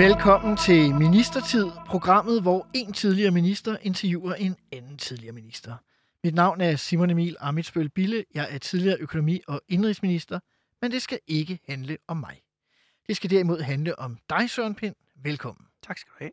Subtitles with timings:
[0.00, 5.76] Velkommen til Ministertid, programmet, hvor en tidligere minister interviewer en anden tidligere minister.
[6.24, 8.24] Mit navn er Simon Emil Amitsbøl Bille.
[8.34, 10.40] Jeg er tidligere økonomi- og indrigsminister,
[10.82, 12.40] men det skal ikke handle om mig.
[13.06, 14.94] Det skal derimod handle om dig, Søren Pind.
[15.22, 15.66] Velkommen.
[15.82, 16.30] Tak skal du have.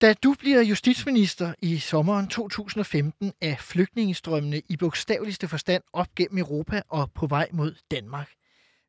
[0.00, 6.82] Da du bliver justitsminister i sommeren 2015, er flygtningestrømmene i bogstaveligste forstand op gennem Europa
[6.88, 8.32] og på vej mod Danmark.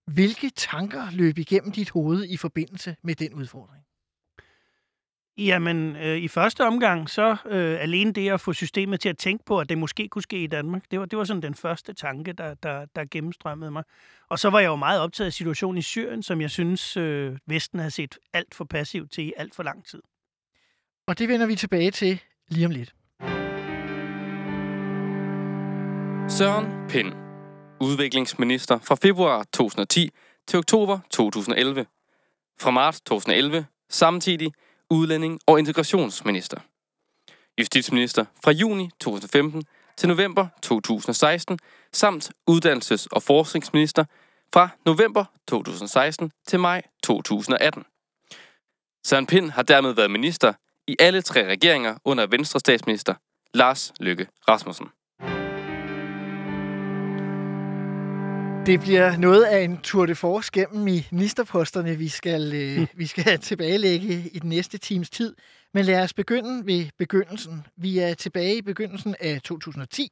[0.07, 3.83] Hvilke tanker løb igennem dit hoved i forbindelse med den udfordring?
[5.37, 9.45] Jamen, øh, i første omgang, så øh, alene det at få systemet til at tænke
[9.45, 11.93] på, at det måske kunne ske i Danmark, det var, det var sådan den første
[11.93, 13.83] tanke, der, der, der gennemstrømmede mig.
[14.29, 17.37] Og så var jeg jo meget optaget af situationen i Syrien, som jeg synes, øh,
[17.45, 20.01] Vesten havde set alt for passivt til i alt for lang tid.
[21.07, 22.95] Og det vender vi tilbage til lige om lidt.
[26.31, 27.22] Søren Pind,
[27.83, 30.09] udviklingsminister fra februar 2010
[30.47, 31.85] til oktober 2011.
[32.59, 34.51] Fra marts 2011 samtidig
[34.89, 36.57] udlænding- og integrationsminister.
[37.59, 39.63] Justitsminister fra juni 2015
[39.97, 41.59] til november 2016,
[41.93, 44.05] samt uddannelses- og forskningsminister
[44.53, 47.83] fra november 2016 til maj 2018.
[49.05, 50.53] Søren Pind har dermed været minister
[50.87, 53.13] i alle tre regeringer under Venstre statsminister
[53.53, 54.87] Lars Løkke Rasmussen.
[58.65, 63.39] Det bliver noget af en tour de force gennem ministerposterne, vi skal, øh, vi skal
[63.49, 65.35] tilbagelægge i den næste times tid.
[65.73, 67.65] Men lad os begynde ved begyndelsen.
[67.77, 70.11] Vi er tilbage i begyndelsen af 2010.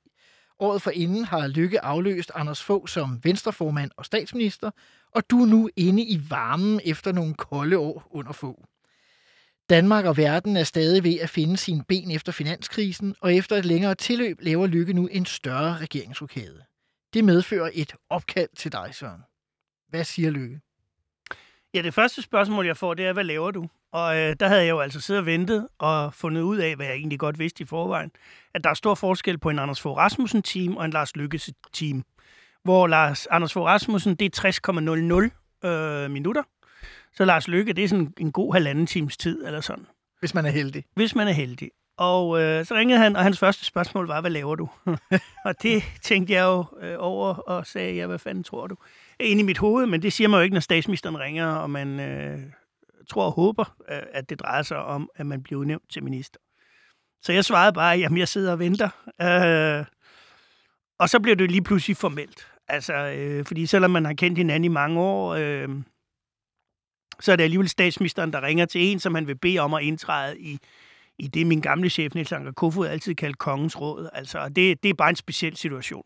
[0.59, 4.71] Året for inden har Lykke afløst Anders Fogh som venstreformand og statsminister,
[5.15, 8.63] og du er nu inde i varmen efter nogle kolde år under Fogh.
[9.69, 13.65] Danmark og verden er stadig ved at finde sine ben efter finanskrisen, og efter et
[13.65, 16.61] længere tilløb laver Lykke nu en større regeringsrokade.
[17.13, 19.21] Det medfører et opkald til dig, Søren.
[19.89, 20.61] Hvad siger Lykke?
[21.73, 23.69] Ja, det første spørgsmål, jeg får, det er, hvad laver du?
[23.91, 26.85] Og øh, der havde jeg jo altså siddet og ventet og fundet ud af, hvad
[26.85, 28.11] jeg egentlig godt vidste i forvejen,
[28.53, 32.03] at der er stor forskel på en Anders Fogh Rasmussen-team og en Lars Lykkes-team.
[32.63, 35.29] Hvor Lars Anders Fogh Rasmussen, det er
[35.63, 36.43] 60,00 øh, minutter.
[37.13, 39.85] Så Lars Lykke, det er sådan en god halvanden times tid, eller sådan.
[40.19, 40.83] Hvis man er heldig.
[40.95, 41.71] Hvis man er heldig.
[41.97, 44.69] Og øh, så ringede han, og hans første spørgsmål var, hvad laver du?
[45.45, 48.75] og det tænkte jeg jo øh, over og sagde, ja, hvad fanden tror du?
[49.19, 51.99] Ind i mit hoved, men det siger man jo ikke, når statsministeren ringer, og man
[51.99, 52.39] øh,
[53.09, 56.39] tror og håber, øh, at det drejer sig om, at man bliver udnævnt til minister.
[57.21, 58.89] Så jeg svarede bare, jamen jeg sidder og venter.
[59.21, 59.85] Øh,
[60.99, 62.47] og så blev det lige pludselig formelt.
[62.67, 65.69] Altså, øh, fordi selvom man har kendt hinanden i mange år, øh,
[67.19, 69.83] så er det alligevel statsministeren, der ringer til en, som han vil bede om at
[69.83, 70.59] indtræde i
[71.21, 74.09] i det, min gamle chef, Niels Anker Kofod, altid kaldte kongens råd.
[74.13, 76.05] Altså, det, det er bare en speciel situation.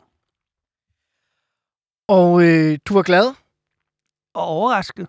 [2.08, 3.34] Og øh, du var glad?
[4.34, 5.08] Og overrasket.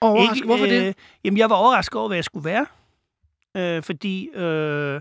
[0.00, 0.36] Overrasket?
[0.36, 0.88] Ikke, Hvorfor det?
[0.88, 0.94] Øh,
[1.24, 2.66] jamen, jeg var overrasket over, hvad jeg skulle være.
[3.56, 4.28] Øh, fordi...
[4.34, 5.00] Øh,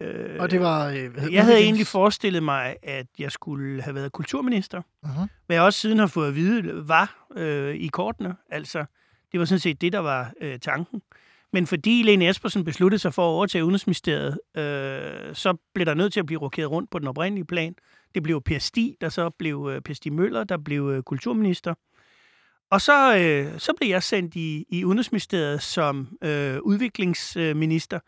[0.00, 0.88] øh, og det var...
[0.88, 4.82] Øh, jeg havde egentlig forestillet mig, at jeg skulle have været kulturminister.
[5.06, 5.26] Uh-huh.
[5.46, 8.36] Hvad jeg også siden har fået at vide, var øh, i kortene.
[8.50, 8.84] Altså,
[9.32, 11.02] det var sådan set det, der var øh, tanken.
[11.52, 16.12] Men fordi Lene Espersen besluttede sig for at overtage Udenrigsministeriet, øh, så blev der nødt
[16.12, 17.74] til at blive rokeret rundt på den oprindelige plan.
[18.14, 21.74] Det blev Per Stig, der så blev øh, Per Stig Møller, der blev øh, kulturminister.
[22.70, 28.00] Og så, øh, så blev jeg sendt i, i Udenrigsministeriet som øh, udviklingsminister,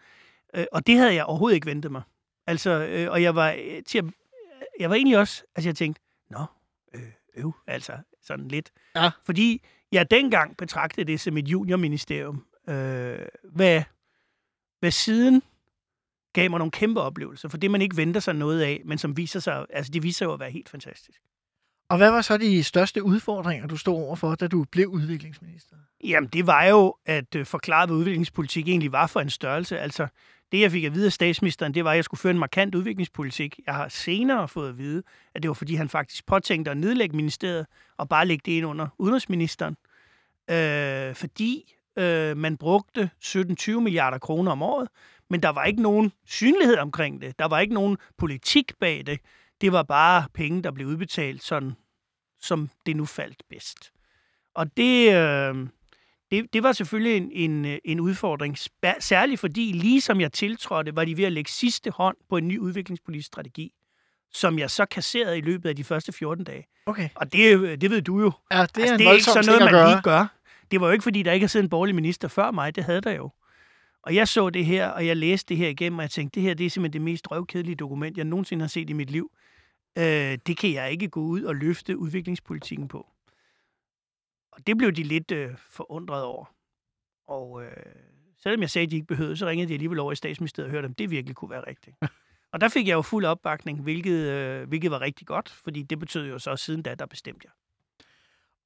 [0.54, 2.02] øh, og det havde jeg overhovedet ikke ventet mig.
[2.46, 4.04] Altså, øh, og jeg var, øh, til at,
[4.80, 6.44] jeg var egentlig også, altså jeg tænkte, nå,
[6.94, 7.00] øh,
[7.36, 8.70] øv, altså sådan lidt.
[8.96, 9.10] Ja.
[9.26, 13.82] Fordi jeg dengang betragtede det som et juniorministerium, øh, hvad,
[14.80, 15.42] hvad siden
[16.32, 19.16] gav mig nogle kæmpe oplevelser, for det man ikke venter sig noget af, men som
[19.16, 21.20] viser sig, altså det viser sig at være helt fantastisk.
[21.88, 25.76] Og hvad var så de største udfordringer, du stod overfor, da du blev udviklingsminister?
[26.04, 29.78] Jamen, det var jo at øh, forklare, hvad udviklingspolitik egentlig var for en størrelse.
[29.78, 30.06] Altså,
[30.52, 32.74] det jeg fik at vide af statsministeren, det var, at jeg skulle føre en markant
[32.74, 33.60] udviklingspolitik.
[33.66, 35.02] Jeg har senere fået at vide,
[35.34, 37.66] at det var, fordi han faktisk påtænkte at nedlægge ministeriet
[37.96, 39.76] og bare lægge det ind under udenrigsministeren.
[40.50, 44.88] Øh, fordi Øh, man brugte 17-20 milliarder kroner om året,
[45.30, 47.38] men der var ikke nogen synlighed omkring det.
[47.38, 49.20] Der var ikke nogen politik bag det.
[49.60, 51.72] Det var bare penge, der blev udbetalt sådan,
[52.40, 53.92] som det nu faldt bedst.
[54.54, 55.66] Og det, øh,
[56.30, 58.58] det, det var selvfølgelig en, en, øh, en udfordring,
[59.00, 62.48] særligt fordi, lige som jeg tiltrådte, var de ved at lægge sidste hånd på en
[62.48, 63.72] ny udviklingspolitisk strategi,
[64.32, 66.66] som jeg så kasserede i løbet af de første 14 dage.
[66.86, 67.08] Okay.
[67.14, 68.32] Og det, det ved du jo.
[68.52, 69.88] Ja, det er altså, en det er ikke sådan noget, man gøre.
[69.90, 70.26] lige gør.
[70.70, 72.76] Det var jo ikke, fordi der ikke har siddet en borgerlig minister før mig.
[72.76, 73.30] Det havde der jo.
[74.02, 76.42] Og jeg så det her, og jeg læste det her igennem, og jeg tænkte, det
[76.42, 79.30] her det er simpelthen det mest røvkedelige dokument, jeg nogensinde har set i mit liv.
[79.98, 83.06] Øh, det kan jeg ikke gå ud og løfte udviklingspolitikken på.
[84.52, 86.54] Og det blev de lidt øh, forundret over.
[87.26, 87.72] Og øh,
[88.42, 90.70] selvom jeg sagde, at de ikke behøvede, så ringede de alligevel over i statsministeriet og
[90.70, 91.96] hørte, om det virkelig kunne være rigtigt.
[92.52, 95.98] og der fik jeg jo fuld opbakning, hvilket, øh, hvilket var rigtig godt, fordi det
[95.98, 97.52] betød jo så, at siden da, der bestemte jeg.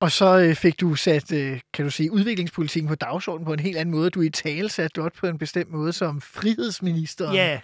[0.00, 3.60] Og så øh, fik du sat, øh, kan du sige, udviklingspolitikken på dagsordenen på en
[3.60, 4.10] helt anden måde.
[4.10, 7.32] Du i tale sat godt på en bestemt måde som frihedsminister.
[7.32, 7.60] Ja.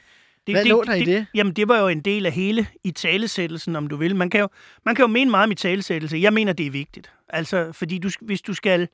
[0.47, 1.27] Det, Hvad lå der i det?
[1.35, 4.17] Jamen, det var jo en del af hele i talesættelsen, om du vil.
[4.17, 4.49] Man kan jo,
[4.85, 6.17] man kan jo mene meget om i talesættelse.
[6.17, 7.13] Jeg mener, det er vigtigt.
[7.29, 8.89] Altså, fordi du, hvis du skal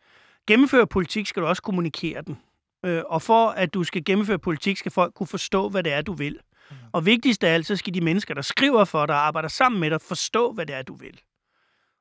[0.47, 2.39] gennemføre politik, skal du også kommunikere den.
[2.85, 6.03] Øh, og for at du skal gennemføre politik, skal folk kunne forstå, hvad det er,
[6.03, 6.39] du vil.
[6.71, 6.77] Mm.
[6.93, 9.81] Og vigtigst af alt, så skal de mennesker, der skriver for dig og arbejder sammen
[9.81, 11.21] med dig, forstå, hvad det er, du vil.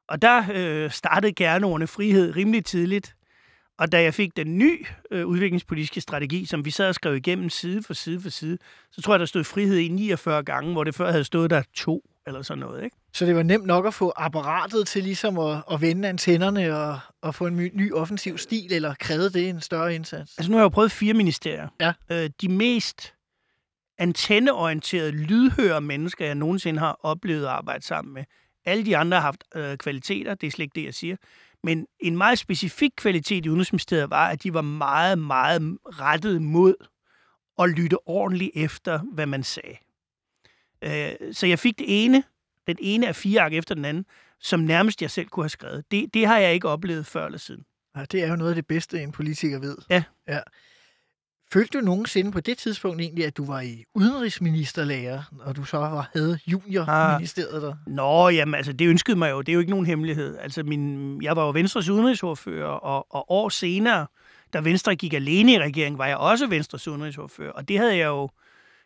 [0.10, 3.16] Og der øh, startede kerneordene frihed rimelig tidligt.
[3.80, 7.50] Og da jeg fik den nye øh, udviklingspolitiske strategi, som vi sad og skrev igennem
[7.50, 8.58] side for side for side,
[8.92, 11.64] så tror jeg, der stod frihed i 49 gange, hvor det før havde stået der
[11.74, 12.84] to eller sådan noget.
[12.84, 12.96] Ikke?
[13.14, 17.00] Så det var nemt nok at få apparatet til ligesom at, at vende antennerne og,
[17.22, 20.38] og få en ny, ny offensiv stil, eller krævede det en større indsats?
[20.38, 21.68] Altså nu har jeg jo prøvet fire ministerier.
[21.80, 21.94] Ja.
[22.12, 23.14] Øh, de mest
[23.98, 28.24] antenneorienterede, lydhøre mennesker, jeg nogensinde har oplevet at arbejde sammen med.
[28.69, 31.16] Alle de andre har haft øh, kvaliteter, det er slet ikke det, jeg siger.
[31.63, 36.75] Men en meget specifik kvalitet i Udenrigsministeriet var, at de var meget, meget rettet mod
[37.60, 39.77] at lytte ordentligt efter, hvad man sagde.
[40.81, 42.24] Øh, så jeg fik det ene,
[42.68, 44.06] den ene af fire ark efter den anden,
[44.39, 45.83] som nærmest jeg selv kunne have skrevet.
[45.92, 47.66] Det, det har jeg ikke oplevet før eller siden.
[47.95, 49.77] Ja, det er jo noget af det bedste, en politiker ved.
[49.89, 50.04] Ja.
[50.27, 50.39] ja.
[51.54, 55.78] Følte du nogensinde på det tidspunkt egentlig, at du var i udenrigsministerlærer, og du så
[55.78, 57.72] var, havde juniorministeriet der?
[57.88, 59.42] Ah, nå, jamen altså, det ønskede mig jo.
[59.42, 60.38] Det er jo ikke nogen hemmelighed.
[60.38, 64.07] Altså, min, jeg var jo Venstres udenrigsordfører, og, og år senere,
[64.54, 67.52] da Venstre gik alene i regeringen, var jeg også Venstres udenrigsordfører.
[67.52, 68.30] Og det havde jeg jo,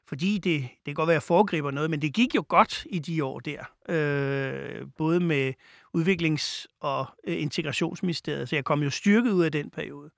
[0.08, 2.86] fordi det, det kan godt være, at jeg foregriber noget, men det gik jo godt
[2.90, 3.60] i de år der.
[3.90, 5.54] Øh, både med
[5.98, 10.10] udviklings- og øh, integrationsministeriet, så jeg kom jo styrket ud af den periode.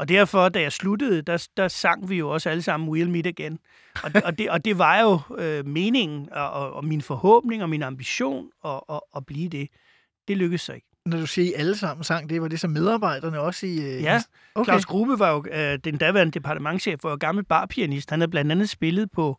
[0.00, 3.26] Og derfor, da jeg sluttede, der, der sang vi jo også alle sammen We'll Meet
[3.26, 3.58] Again.
[4.02, 7.70] Og, og, det, og det var jo øh, meningen, og, og, og min forhåbning og
[7.70, 9.68] min ambition at, at, at blive det.
[10.28, 10.86] Det lykkedes så ikke.
[11.06, 13.78] Når du siger, I alle sammen sang, det var det som medarbejderne også i...
[13.78, 14.22] Øh, Ja,
[14.54, 14.64] okay.
[14.70, 18.10] Claus Grube var jo øh, den daværende departementchef, jo gammel barpianist.
[18.10, 19.38] Han havde blandt andet spillet på,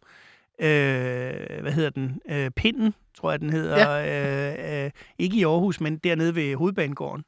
[0.59, 3.95] øh, hvad hedder den, øh, Pinden, tror jeg den hedder.
[3.97, 4.81] Ja.
[4.81, 7.23] Øh, øh, ikke i Aarhus, men dernede ved Hovedbanegården.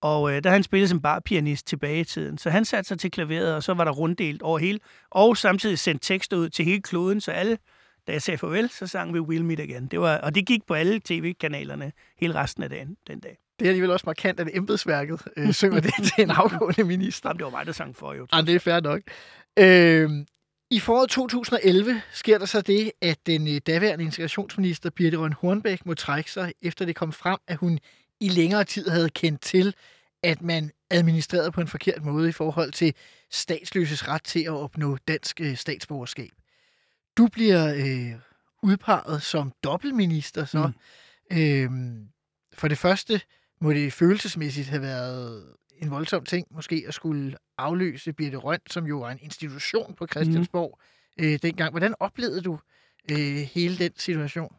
[0.00, 2.38] Og øh, der han spillet som barpianist tilbage i tiden.
[2.38, 4.78] Så han satte sig til klaveret, og så var der runddelt over hele.
[5.10, 7.58] Og samtidig sendt tekster ud til hele kloden, så alle,
[8.06, 9.86] da jeg sagde farvel, så sang vi We'll Meet Again.
[9.86, 13.38] Det var, og det gik på alle tv-kanalerne hele resten af dagen den dag.
[13.58, 17.28] Det er alligevel også markant, at embedsværket øh, synger det til en afgående minister.
[17.28, 18.26] Jamen, det var mig, der sang for, jo.
[18.32, 19.00] Ah, det er fair nok.
[19.58, 20.10] Øh,
[20.70, 25.86] I foråret 2011 sker der så det, at den øh, daværende integrationsminister Birte Røn Hornbæk
[25.86, 27.78] må trække sig, efter det kom frem, at hun
[28.20, 29.74] i længere tid havde kendt til,
[30.22, 32.94] at man administrerede på en forkert måde i forhold til
[33.30, 36.30] statsløses ret til at opnå dansk øh, statsborgerskab.
[37.16, 38.20] Du bliver øh,
[38.62, 40.70] udpeget som dobbeltminister, så
[41.30, 41.36] mm.
[41.36, 41.70] øh,
[42.52, 43.20] for det første
[43.60, 45.44] må det følelsesmæssigt have været
[45.78, 50.06] en voldsom ting, måske at skulle afløse Birte Røn, som jo var en institution på
[50.06, 50.78] Christiansborg
[51.18, 51.24] mm.
[51.24, 51.70] øh, dengang.
[51.70, 52.58] Hvordan oplevede du
[53.10, 54.54] øh, hele den situation?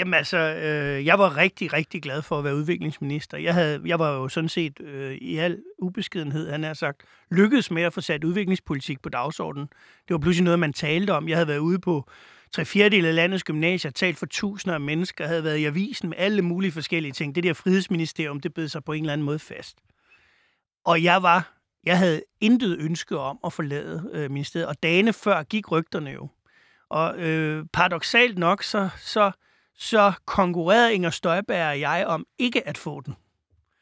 [0.00, 3.38] Jamen altså, øh, jeg var rigtig, rigtig glad for at være udviklingsminister.
[3.38, 7.70] Jeg, havde, jeg var jo sådan set øh, i al ubeskedenhed, han har sagt, lykkedes
[7.70, 9.68] med at få sat udviklingspolitik på dagsordenen.
[10.08, 11.28] Det var pludselig noget, man talte om.
[11.28, 12.10] Jeg havde været ude på
[12.52, 16.18] tre fjerdedel af landets gymnasier, talt for tusinder af mennesker, havde været i avisen med
[16.18, 17.34] alle mulige forskellige ting.
[17.34, 19.76] Det der frihedsministerium, det bed sig på en eller anden måde fast.
[20.84, 25.42] Og jeg var, jeg havde intet ønske om at forlade øh, ministeriet, og dagene før
[25.42, 26.28] gik rygterne jo.
[26.90, 29.30] Og øh, paradoxalt nok, så, så
[29.80, 33.14] så konkurrerede Inger Støjberg og jeg om ikke at få den.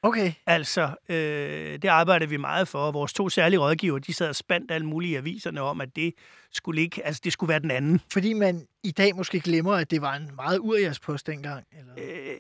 [0.03, 0.33] Okay.
[0.47, 4.37] Altså, øh, det arbejdede vi meget for, og vores to særlige rådgiver, de sad og
[4.37, 6.15] spændt alle mulige aviserne om, at det
[6.53, 8.01] skulle ikke, altså det skulle være den anden.
[8.13, 11.65] Fordi man i dag måske glemmer, at det var en meget uriaspost dengang?
[11.79, 11.93] Eller?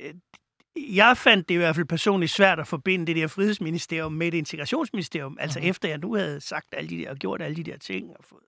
[0.06, 0.14] Øh,
[0.96, 4.38] jeg fandt det i hvert fald personligt svært at forbinde det der frihedsministerium med det
[4.38, 5.68] integrationsministerium, altså Mhm.
[5.68, 8.24] efter jeg nu havde sagt alle de der, og gjort alle de der ting, og
[8.24, 8.42] fået,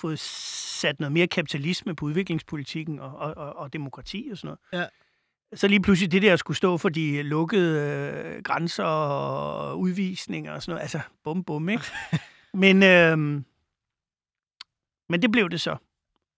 [0.00, 4.82] fået sat noget mere kapitalisme på udviklingspolitikken og, og, og, og demokrati og sådan noget.
[4.82, 5.56] Ja.
[5.56, 10.52] så lige pludselig det der at skulle stå for de lukkede øh, grænser og udvisninger
[10.52, 10.82] og sådan noget.
[10.82, 11.84] Altså, bum bum, ikke?
[12.54, 13.18] men, øh,
[15.08, 15.76] men det blev det så.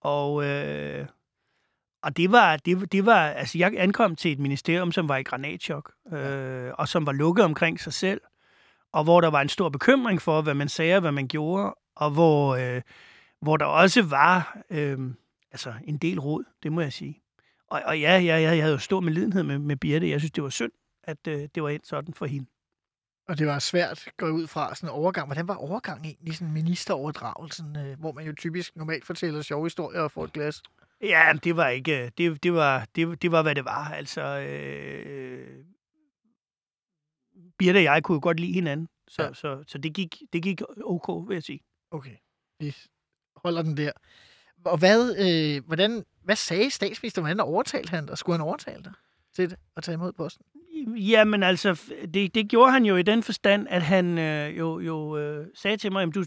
[0.00, 1.06] Og, øh,
[2.02, 5.22] og det var, det, det var, altså jeg ankom til et ministerium, som var i
[5.22, 8.20] granatchok, øh, og som var lukket omkring sig selv,
[8.92, 11.74] og hvor der var en stor bekymring for, hvad man sagde og hvad man gjorde,
[11.96, 12.82] og hvor, øh,
[13.40, 14.98] hvor der også var øh,
[15.50, 17.22] altså en del råd, det må jeg sige.
[17.70, 20.10] Og, og ja, ja, ja, jeg havde jo stor medlidenhed med, med Birte.
[20.10, 22.46] Jeg synes, det var synd, at øh, det var endt sådan for hende.
[23.28, 25.26] Og det var svært gå ud fra sådan en overgang.
[25.26, 30.00] Hvordan var overgang egentlig, sådan ministeroverdragelsen, øh, hvor man jo typisk normalt fortæller sjove historier
[30.00, 30.62] og får et glas?
[31.00, 33.88] Ja, det var ikke, det, det, var, det, det var, hvad det var.
[33.88, 35.64] Altså, øh,
[37.58, 39.34] Birte og jeg kunne jo godt lide hinanden, så, ja.
[39.34, 41.60] så, så det, gik, det gik ok, vil jeg sige.
[41.90, 42.16] Okay,
[42.60, 42.76] vi
[43.36, 43.90] holder den der.
[44.64, 47.24] Og hvad, øh, hvordan, hvad sagde statsministeren?
[47.24, 48.18] Hvordan overtalte han dig?
[48.18, 48.92] Skulle han overtale dig
[49.36, 50.44] til det, at tage imod posten?
[50.96, 51.80] Jamen altså,
[52.14, 55.76] det, det gjorde han jo i den forstand, at han øh, jo, jo øh, sagde
[55.76, 56.24] til mig, at du,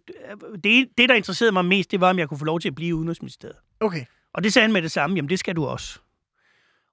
[0.63, 2.75] det, det, der interesserede mig mest, det var, om jeg kunne få lov til at
[2.75, 3.55] blive i Udenrigsministeriet.
[3.79, 4.05] Okay.
[4.33, 5.99] Og det sagde han med det samme, jamen det skal du også.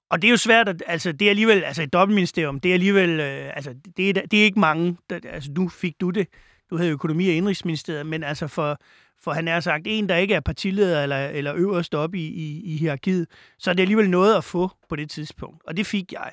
[0.09, 2.73] Og det er jo svært, at, altså det er alligevel, altså et dobbeltministerium, det er
[2.73, 6.27] alligevel, øh, altså det er, det er ikke mange, der, altså nu fik du det,
[6.69, 8.79] du havde økonomi- og indrigsministeriet, men altså for,
[9.23, 12.73] for han er sagt, en, der ikke er partileder eller, eller øverst op i, i,
[12.73, 13.27] i hierarkiet,
[13.59, 15.63] så er det alligevel noget at få på det tidspunkt.
[15.65, 16.31] Og det fik jeg.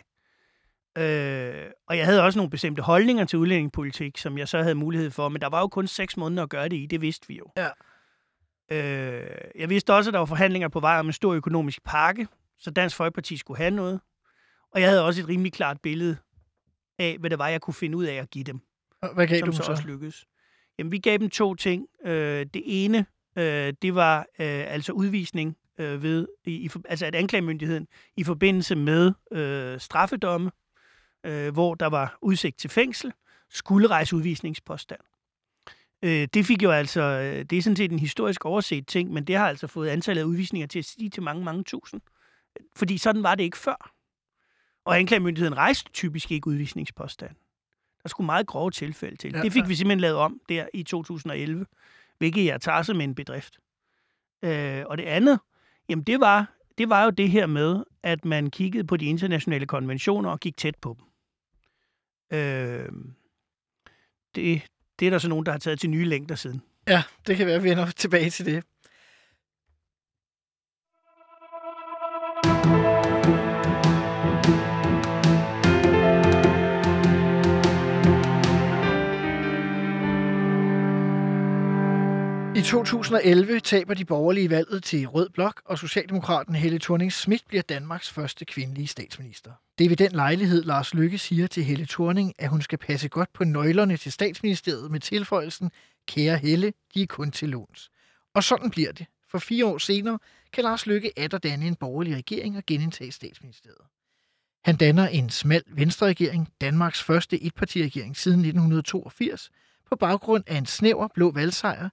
[0.99, 5.11] Øh, og jeg havde også nogle bestemte holdninger til udlændingepolitik, som jeg så havde mulighed
[5.11, 7.39] for, men der var jo kun seks måneder at gøre det i, det vidste vi
[7.39, 7.45] jo.
[7.57, 7.69] Ja.
[8.71, 12.29] Øh, jeg vidste også, at der var forhandlinger på vej om en stor økonomisk pakke,
[12.59, 14.01] så Dansk Folkeparti skulle have noget.
[14.73, 16.17] Og jeg havde også et rimelig klart billede
[16.99, 18.61] af, hvad det var, jeg kunne finde ud af at give dem.
[19.15, 19.71] Hvad gav som du så, så?
[19.71, 20.27] også lykkedes.
[20.79, 21.87] Jamen, vi gav dem to ting.
[22.05, 27.15] Øh, det ene, øh, det var øh, altså udvisning øh, ved, i, i, altså at
[27.15, 30.51] anklagemyndigheden i forbindelse med øh, straffedomme,
[31.27, 33.13] øh, hvor der var udsigt til fængsel,
[33.51, 35.01] skulle rejse udvisningspåstand.
[36.03, 39.25] Øh, det fik jo altså, øh, det er sådan set en historisk overset ting, men
[39.25, 42.01] det har altså fået antallet af udvisninger til at stige til mange, mange tusind.
[42.77, 43.91] Fordi sådan var det ikke før.
[44.85, 47.37] Og anklagemyndigheden rejste typisk ikke udvisningspåstand.
[48.05, 49.33] Der skulle meget grove tilfælde til.
[49.35, 49.69] Ja, det fik ja.
[49.69, 51.67] vi simpelthen lavet om der i 2011,
[52.19, 53.59] hvilket jeg tager som en bedrift.
[54.43, 55.41] Øh, og det andet,
[55.89, 59.67] jamen det var, det var jo det her med, at man kiggede på de internationale
[59.67, 61.07] konventioner og gik tæt på dem.
[62.39, 62.89] Øh,
[64.35, 64.63] det,
[64.99, 66.63] det er der så nogen, der har taget til nye længder siden.
[66.89, 68.65] Ja, det kan være, at vi ender tilbage til det.
[82.65, 88.11] 2011 taber de borgerlige valget til Rød Blok, og Socialdemokraten Helle thorning Schmidt bliver Danmarks
[88.11, 89.51] første kvindelige statsminister.
[89.79, 93.09] Det er ved den lejlighed, Lars Lykke siger til Helle Thorning, at hun skal passe
[93.09, 95.71] godt på nøglerne til statsministeriet med tilføjelsen,
[96.09, 97.91] kære Helle, de er kun til låns.
[98.35, 99.07] Og sådan bliver det.
[99.31, 100.19] For fire år senere
[100.53, 103.87] kan Lars Lykke atter danne en borgerlig regering og genindtage statsministeriet.
[104.65, 109.51] Han danner en smal venstreregering, Danmarks første etpartiregering siden 1982,
[109.91, 111.89] på baggrund af en snæver blå valgsejr,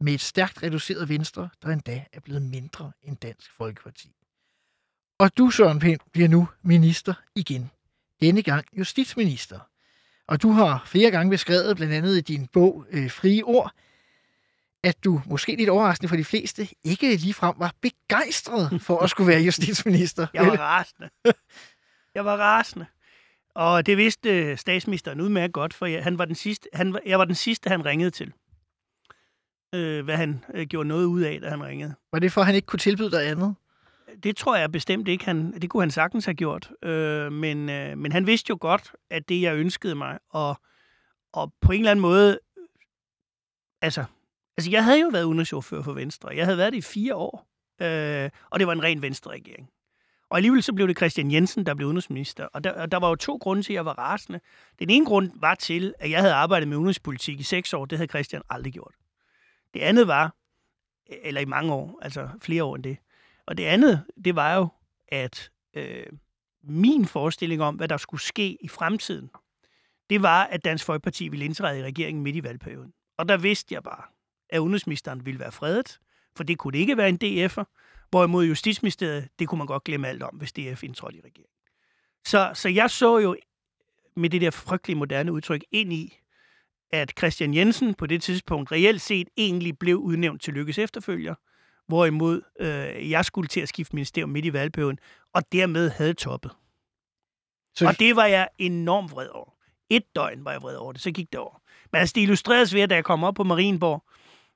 [0.00, 4.12] med et stærkt reduceret venstre, der endda er blevet mindre end Dansk Folkeparti.
[5.18, 7.70] Og du, Søren Pind, bliver nu minister igen.
[8.20, 9.60] Denne gang justitsminister.
[10.28, 13.72] Og du har flere gange beskrevet, blandt andet i din bog øh, Frie Ord,
[14.84, 19.28] at du, måske lidt overraskende for de fleste, ikke ligefrem var begejstret for at skulle
[19.28, 20.26] være justitsminister.
[20.34, 21.10] Jeg var rasende.
[22.14, 22.86] Jeg var rasende.
[23.54, 27.18] Og det vidste øh, statsministeren udmærket godt, for jeg, han var den sidste, han, jeg
[27.18, 28.32] var den sidste, han ringede til.
[29.76, 31.94] Øh, hvad han øh, gjorde noget ud af, da han ringede.
[32.12, 33.54] Var det for, at han ikke kunne tilbyde dig andet?
[34.22, 35.24] Det tror jeg bestemt ikke.
[35.24, 36.70] Han, det kunne han sagtens have gjort.
[36.82, 40.60] Øh, men, øh, men han vidste jo godt, at det, jeg ønskede mig, og,
[41.32, 42.38] og på en eller anden måde...
[43.82, 44.04] Altså,
[44.56, 46.28] altså, jeg havde jo været udenrigsordfører for Venstre.
[46.36, 47.46] Jeg havde været det i fire år.
[47.82, 49.70] Øh, og det var en ren Venstre-regering.
[50.30, 52.44] Og alligevel så blev det Christian Jensen, der blev udenrigsminister.
[52.44, 54.40] Og der, og der var jo to grunde til, at jeg var rasende.
[54.78, 57.84] Den ene grund var til, at jeg havde arbejdet med udenrigspolitik i seks år.
[57.84, 58.94] Det havde Christian aldrig gjort.
[59.76, 60.34] Det andet var,
[61.06, 62.96] eller i mange år, altså flere år end det.
[63.46, 64.68] Og det andet, det var jo,
[65.08, 66.06] at øh,
[66.62, 69.30] min forestilling om, hvad der skulle ske i fremtiden,
[70.10, 72.92] det var, at Dansk Folkeparti ville indtræde i regeringen midt i valgperioden.
[73.18, 74.02] Og der vidste jeg bare,
[74.48, 75.98] at udenrigsministeren ville være fredet,
[76.36, 77.64] for det kunne det ikke være en DF'er,
[78.10, 81.52] hvorimod Justitsministeriet, det kunne man godt glemme alt om, hvis DF indtrådte i regeringen.
[82.26, 83.36] Så, så jeg så jo
[84.16, 86.18] med det der frygtelige moderne udtryk ind i,
[86.92, 91.34] at Christian Jensen på det tidspunkt reelt set egentlig blev udnævnt til Lykkes efterfølger,
[91.88, 94.98] hvorimod øh, jeg skulle til at skifte ministerium midt i valgperioden,
[95.34, 96.50] og dermed havde toppet.
[97.74, 99.50] Så- Og det var jeg enormt vred over.
[99.90, 101.60] Et døgn var jeg vred over det, så gik det over.
[101.92, 104.04] Men altså, det illustreres ved, at da jeg kom op på Marienborg,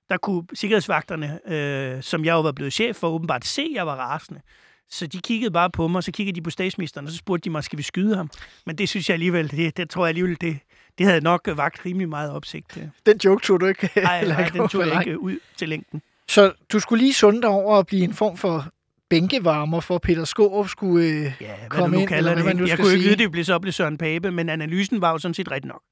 [0.09, 3.87] der kunne sikkerhedsvagterne, øh, som jeg jo var blevet chef for, åbenbart se, at jeg
[3.87, 4.41] var rasende.
[4.89, 7.51] Så de kiggede bare på mig, så kiggede de på statsministeren, og så spurgte de
[7.51, 8.31] mig, skal vi skyde ham?
[8.67, 10.59] Men det synes jeg alligevel, det, det tror jeg alligevel, det,
[10.99, 12.79] det havde nok vagt rimelig meget opsigt.
[13.07, 13.91] Den joke tog du ikke.
[13.97, 16.03] Nej, nej, den tog jeg ikke ud til længden.
[16.29, 18.67] Så du skulle lige sunde dig over at blive en form for
[19.11, 21.07] bænkevarmer for Peter Skårup skulle...
[21.07, 22.69] Øh, Ja, hvad Kom du nu ind, kalder eller hvad man nu?
[22.69, 23.09] Jeg kunne jo ikke sige.
[23.17, 25.83] vide, det blev så blev Søren Pape, men analysen var jo sådan set rigtig nok.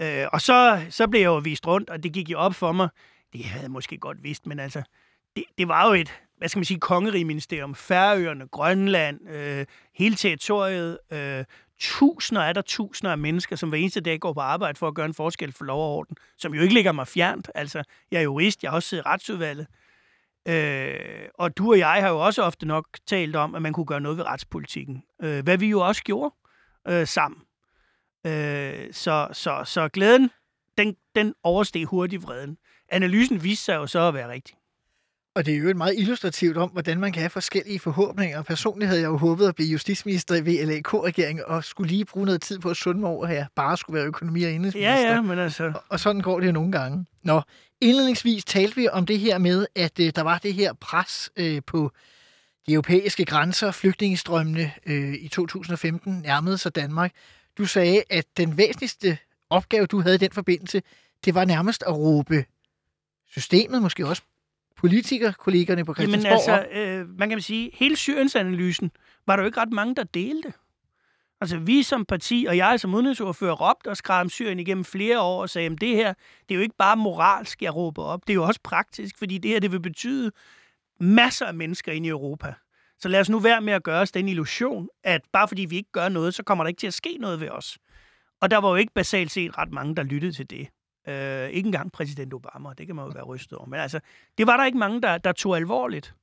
[0.00, 2.72] Øh, og så, så blev jeg jo vist rundt, og det gik jo op for
[2.72, 2.88] mig.
[3.32, 4.82] Det havde jeg måske godt vidst, men altså,
[5.36, 7.74] det, det var jo et, hvad skal man sige, kongerigeministerium.
[7.74, 10.98] Færøerne, Grønland, øh, hele territoriet.
[11.12, 11.44] Øh,
[11.82, 14.94] tusinder er der tusinder af mennesker, som hver eneste dag går på arbejde for at
[14.94, 17.50] gøre en forskel for lov og orden, som jo ikke ligger mig fjernt.
[17.54, 19.66] Altså, jeg er jurist, jeg har også siddet i retsudvalget.
[20.48, 23.86] Øh, og du og jeg har jo også ofte nok talt om, at man kunne
[23.86, 25.02] gøre noget ved retspolitikken.
[25.22, 26.34] Øh, hvad vi jo også gjorde
[26.88, 27.40] øh, sammen.
[28.26, 30.30] Øh, så, så, så glæden,
[30.78, 32.58] den, den oversteg hurtigt vreden.
[32.88, 34.56] Analysen viste sig jo så at være rigtig
[35.34, 38.42] og det er jo et meget illustrativt om, hvordan man kan have forskellige forhåbninger.
[38.42, 42.42] Personligt havde jeg jo håbet at blive justitsminister i VLAK-regeringen, og skulle lige bruge noget
[42.42, 45.00] tid på at sunde mig over, at jeg bare skulle være økonomi- og indrigsminister.
[45.00, 45.72] Ja, ja, men altså...
[45.88, 47.06] Og sådan går det jo nogle gange.
[47.22, 47.42] Nå,
[47.80, 51.62] indledningsvis talte vi om det her med, at øh, der var det her pres øh,
[51.66, 51.90] på
[52.66, 53.70] de europæiske grænser.
[53.70, 57.12] Flygtningestrømmene øh, i 2015 nærmede sig Danmark.
[57.58, 59.18] Du sagde, at den væsentligste
[59.50, 60.82] opgave, du havde i den forbindelse,
[61.24, 62.44] det var nærmest at råbe
[63.30, 64.22] systemet, måske også
[64.76, 68.90] politikerkollegerne på Jamen Christiansborg altså, øh, man kan sige, hele Syriensanalysen
[69.26, 70.52] var der jo ikke ret mange, der delte.
[71.40, 75.20] Altså, vi som parti, og jeg som udenrigsordfører, råbte og skrev om Syrien igennem flere
[75.20, 76.14] år og sagde, at det her,
[76.48, 78.20] det er jo ikke bare moralsk, jeg råber op.
[78.26, 80.30] Det er jo også praktisk, fordi det her, det vil betyde
[81.00, 82.54] masser af mennesker ind i Europa.
[82.98, 85.76] Så lad os nu være med at gøre os den illusion, at bare fordi vi
[85.76, 87.78] ikke gør noget, så kommer der ikke til at ske noget ved os.
[88.40, 90.68] Og der var jo ikke basalt set ret mange, der lyttede til det.
[91.08, 93.68] Øh, ikke engang præsident Obama, det kan man jo være rystet over.
[93.68, 94.00] Men altså,
[94.38, 96.14] det var der ikke mange, der, der tog alvorligt.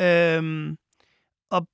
[0.00, 0.76] Øhm,
[1.50, 1.66] og,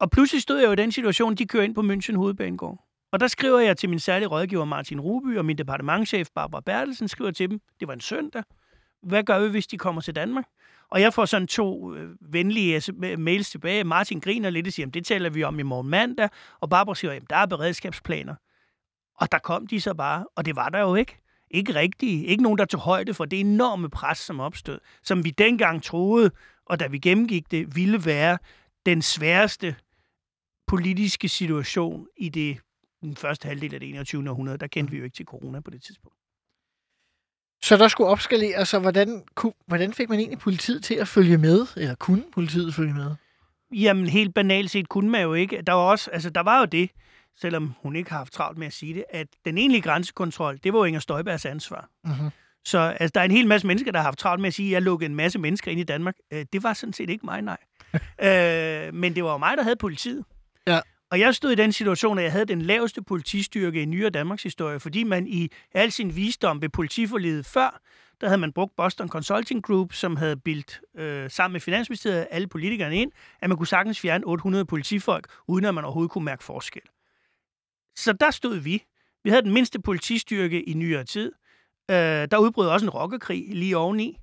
[0.00, 2.84] og pludselig stod jeg jo i den situation, de kører ind på München Hovedbanegård.
[3.12, 7.08] Og der skriver jeg til min særlige rådgiver Martin Ruby og min departementchef Barbara Bertelsen,
[7.08, 8.42] skriver til dem, det var en søndag,
[9.02, 10.44] hvad gør vi, hvis de kommer til Danmark?
[10.90, 13.84] Og jeg får sådan to øh, venlige øh, mails tilbage.
[13.84, 16.28] Martin griner lidt og siger, det taler vi om i morgen mandag.
[16.60, 18.34] Og Barbara siger, jamen, der er beredskabsplaner.
[19.14, 21.23] Og der kom de så bare, og det var der jo ikke.
[21.54, 22.26] Ikke rigtigt.
[22.26, 24.78] Ikke nogen, der tog højde for det enorme pres, som opstod.
[25.02, 26.30] Som vi dengang troede,
[26.66, 28.38] og da vi gennemgik det, ville være
[28.86, 29.76] den sværeste
[30.66, 32.58] politiske situation i det
[33.02, 34.30] den første halvdel af det 21.
[34.30, 34.58] århundrede.
[34.58, 36.16] Der kendte vi jo ikke til corona på det tidspunkt.
[37.62, 41.38] Så der skulle opskaleres, så hvordan, ku- hvordan fik man egentlig politiet til at følge
[41.38, 41.66] med?
[41.76, 43.14] Eller kunne politiet følge med?
[43.72, 45.62] Jamen, helt banalt set kunne man jo ikke.
[45.66, 46.90] Der var, også, altså, der var jo det,
[47.40, 50.72] selvom hun ikke har haft travlt med at sige det, at den egentlige grænsekontrol, det
[50.72, 51.88] var jo Inger Støjbergs ansvar.
[52.04, 52.30] Mhm.
[52.64, 54.68] Så altså, der er en hel masse mennesker, der har haft travlt med at sige,
[54.68, 56.14] at jeg lukkede en masse mennesker ind i Danmark.
[56.32, 57.56] Øh, det var sådan set ikke mig, nej.
[58.28, 60.24] øh, men det var jo mig, der havde politiet.
[60.66, 60.80] Ja.
[61.10, 64.42] Og jeg stod i den situation, at jeg havde den laveste politistyrke i nyere Danmarks
[64.42, 67.80] historie, fordi man i al sin visdom ved politiforledet før,
[68.20, 72.46] der havde man brugt Boston Consulting Group, som havde bildt øh, sammen med Finansministeriet alle
[72.46, 76.44] politikerne ind, at man kunne sagtens fjerne 800 politifolk, uden at man overhovedet kunne mærke
[76.44, 76.82] forskel.
[77.96, 78.84] Så der stod vi.
[79.24, 81.32] Vi havde den mindste politistyrke i nyere tid.
[81.90, 84.18] Øh, der udbrød også en rockerkrig lige oveni.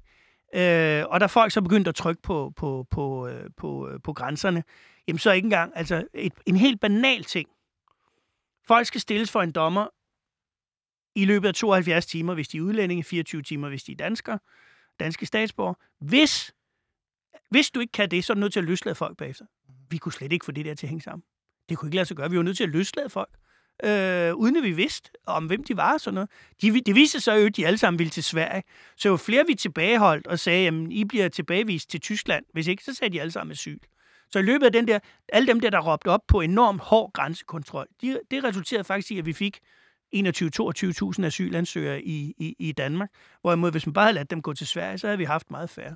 [0.55, 4.13] Øh, og da folk så begyndte at trykke på, på, på, øh, på, øh, på
[4.13, 4.63] grænserne,
[5.07, 7.49] jamen så ikke engang, altså et, en helt banal ting.
[8.67, 9.88] Folk skal stilles for en dommer
[11.15, 14.39] i løbet af 72 timer, hvis de er udlændinge, 24 timer, hvis de er danskere,
[14.99, 15.73] danske statsborger.
[15.99, 16.53] Hvis,
[17.49, 19.45] hvis du ikke kan det, så er du nødt til at løslade folk bagefter.
[19.89, 21.23] Vi kunne slet ikke få det der til at hænge sammen.
[21.69, 22.29] Det kunne ikke lade sig gøre.
[22.29, 23.38] Vi var nødt til at løslade folk,
[23.84, 26.29] øh, uden at vi vidste om, hvem de var og sådan noget.
[26.62, 28.63] De, det viste sig jo, at de alle sammen ville til Sverige.
[28.97, 32.45] Så jo flere vi tilbageholdt og sagde, at I bliver tilbagevist til Tyskland.
[32.53, 33.79] Hvis ikke, så sagde de alle sammen asyl.
[34.31, 37.12] Så i løbet af den der, alle dem der, der råbte op på enormt hård
[37.13, 39.60] grænsekontrol, de, det resulterede faktisk i, at vi fik
[40.15, 43.10] 21-22.000 asylansøgere i, i, i Danmark.
[43.41, 45.69] Hvorimod, hvis man bare havde ladt dem gå til Sverige, så havde vi haft meget
[45.69, 45.95] færre.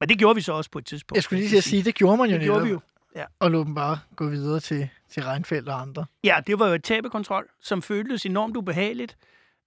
[0.00, 1.16] Men det gjorde vi så også på et tidspunkt.
[1.16, 2.82] Jeg skulle lige sige, det gjorde man jo Det gjorde vi netop.
[3.22, 3.26] Jo.
[3.38, 6.06] Og lå dem bare gå videre til, til Reinfeldt og andre.
[6.24, 9.16] Ja, det var jo et tabekontrol, som føltes enormt ubehageligt.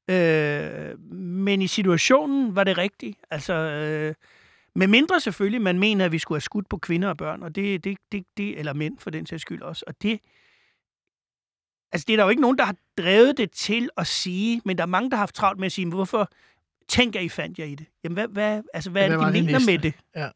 [0.10, 3.18] Øh, men i situationen var det rigtigt.
[3.32, 4.16] Altså, øh,
[4.76, 7.56] med mindre selvfølgelig, man mener, at vi skulle have skudt på kvinder og børn, og
[7.56, 9.84] det, det, det, det eller mænd for den sags skyld også.
[9.88, 10.20] Og det,
[11.92, 14.78] altså, det er der jo ikke nogen, der har drevet det til at sige, men
[14.78, 16.30] der er mange, der har haft travlt med at sige, "Men hvorfor
[16.88, 17.86] tænker I fandt jeg i det?
[18.04, 19.72] Jamen, hvad, hvad, altså, hvad er Hvad det, var de det mener næste?
[19.72, 19.94] med det?
[20.16, 20.30] Ja.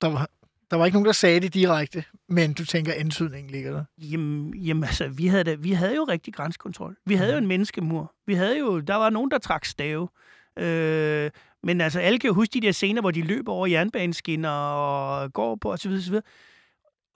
[0.00, 0.30] Der var,
[0.72, 3.84] Der var ikke nogen, der sagde det direkte, men du tænker, antydningen ligger der.
[3.98, 6.96] Jamen, jamen altså, vi havde, da, vi havde jo rigtig grænsekontrol.
[7.06, 8.14] Vi havde jo en menneskemur.
[8.26, 10.08] Vi havde jo, der var nogen, der trak stave.
[10.56, 11.30] Øh,
[11.62, 15.32] men altså, alle kan jo huske de der scener, hvor de løber over jernbaneskinner og
[15.32, 15.92] går på osv.
[15.92, 16.14] osv.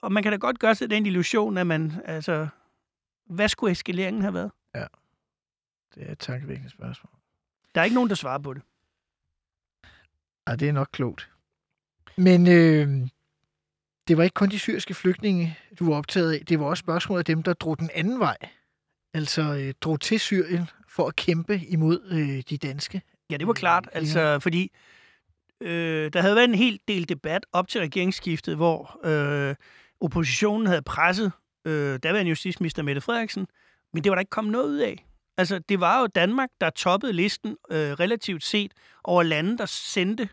[0.01, 2.47] Og man kan da godt gøre sig den illusion, at man, altså,
[3.25, 4.51] hvad skulle eskaleringen have været?
[5.95, 7.11] Det er et tankevækkende spørgsmål.
[7.75, 8.61] Der er ikke nogen, der svarer på det.
[10.47, 11.29] Ej, det er nok klogt.
[12.17, 13.07] Men øh,
[14.07, 16.45] det var ikke kun de syriske flygtninge, du var optaget af.
[16.45, 18.37] Det var også spørgsmålet af dem, der drog den anden vej.
[19.13, 23.01] Altså øh, drog til Syrien for at kæmpe imod øh, de danske.
[23.31, 23.89] Ja, det var klart.
[23.93, 24.71] Altså, fordi
[25.61, 29.55] øh, der havde været en hel del debat op til regeringsskiftet, hvor øh,
[30.01, 31.31] oppositionen havde presset
[31.65, 33.47] øh, daværende justitsminister Mette Frederiksen,
[33.93, 35.05] men det var der ikke kommet noget ud af.
[35.37, 38.71] Altså, det var jo Danmark, der toppede listen øh, relativt set
[39.03, 40.29] over lande, der sendte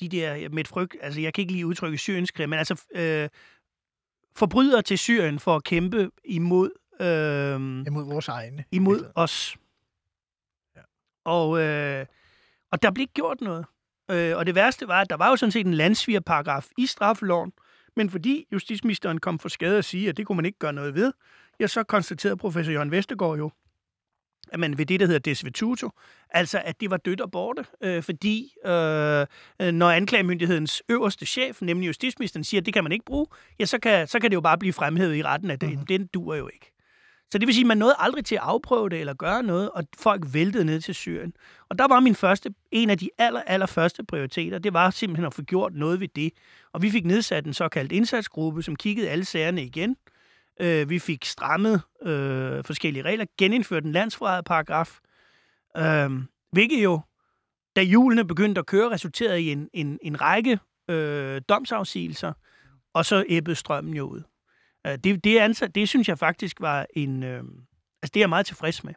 [0.00, 3.28] de der, med et frygt, altså jeg kan ikke lige udtrykke syrienskrig, men altså øh,
[4.36, 8.64] forbrydere til Syrien for at kæmpe imod, øh, Imod vores egne.
[8.72, 9.56] imod os.
[10.76, 10.80] Ja.
[11.24, 12.06] Og, øh,
[12.72, 13.66] og der blev ikke gjort noget.
[14.10, 17.52] Øh, og det værste var, at der var jo sådan set en landsvigerparagraf i straffeloven,
[17.96, 20.94] men fordi justitsministeren kom for skade at sige, at det kunne man ikke gøre noget
[20.94, 21.12] ved,
[21.60, 23.50] ja, så konstaterede professor Jørgen Vestergaard jo,
[24.52, 25.90] at man ved det, der hedder desvetuto,
[26.30, 29.26] altså at det var dødt og borte, øh, fordi øh,
[29.72, 33.26] når anklagemyndighedens øverste chef, nemlig justitsministeren, siger, at det kan man ikke bruge,
[33.60, 35.86] ja, så kan, så kan det jo bare blive fremhævet i retten, at mm-hmm.
[35.86, 36.72] den duer jo ikke.
[37.30, 39.70] Så det vil sige, at man nåede aldrig til at afprøve det eller gøre noget,
[39.70, 41.32] og folk væltede ned til Syrien.
[41.68, 45.26] Og der var min første, en af de aller, aller første prioriteter, det var simpelthen
[45.26, 46.32] at få gjort noget ved det.
[46.72, 49.90] Og vi fik nedsat en såkaldt indsatsgruppe, som kiggede alle sagerne igen.
[49.90, 50.17] Øh,
[50.60, 54.98] vi fik strammet øh, forskellige regler, genindført en landsforræderparagraf,
[55.76, 56.10] øh,
[56.52, 57.00] hvilket jo,
[57.76, 60.58] da julene begyndte at køre, resulterede i en, en, en række
[60.90, 62.32] øh, domsafsigelser,
[62.94, 64.22] og så æbbede strømmen jo ud.
[64.86, 67.22] Øh, det, det, ansat, det synes jeg faktisk var en...
[67.22, 67.38] Øh,
[68.02, 68.94] altså, det er jeg meget tilfreds med.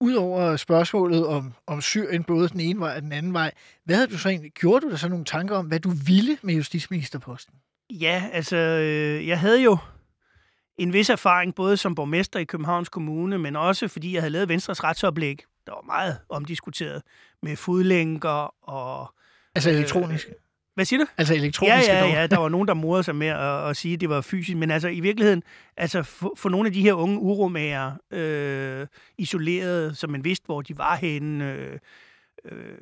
[0.00, 3.52] Udover spørgsmålet om, om Syrien, både den ene vej og den anden vej,
[3.84, 6.38] hvad havde du så egentlig, gjorde du der så nogle tanker om, hvad du ville
[6.42, 7.54] med justitsministerposten?
[7.90, 9.78] Ja, altså, øh, jeg havde jo
[10.78, 14.48] en vis erfaring, både som borgmester i Københavns Kommune, men også fordi jeg havde lavet
[14.48, 17.02] Venstres retsoplæg, der var meget omdiskuteret,
[17.42, 19.14] med fodlænker og...
[19.54, 20.28] Altså elektronisk?
[20.74, 21.06] Hvad siger du?
[21.18, 22.10] Altså Ja, elektroniske ja, dog.
[22.10, 24.56] ja, der var nogen, der morede sig med at, at sige, at det var fysisk,
[24.56, 25.42] men altså i virkeligheden,
[25.76, 28.86] altså for, for nogle af de her unge uromager, øh,
[29.18, 31.78] isoleret, som man vidste, hvor de var henne, øh,
[32.44, 32.78] øh,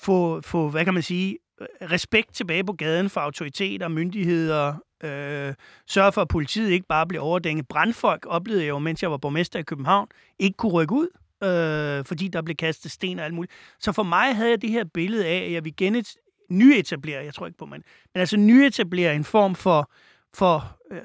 [0.00, 1.38] få, få, hvad kan man sige,
[1.82, 5.54] respekt tilbage på gaden for autoriteter, myndigheder, øh,
[5.86, 7.68] sørge for, at politiet ikke bare blev overdænget.
[7.68, 11.08] Brandfolk oplevede jeg jo, mens jeg var borgmester i København, ikke kunne rykke ud,
[11.44, 13.52] øh, fordi der blev kastet sten og alt muligt.
[13.80, 16.08] Så for mig havde jeg det her billede af, at jeg ville genet,
[16.50, 17.82] nyetablere, jeg tror ikke på, man,
[18.14, 19.92] men altså nyetablere en form for,
[20.34, 21.00] for øh,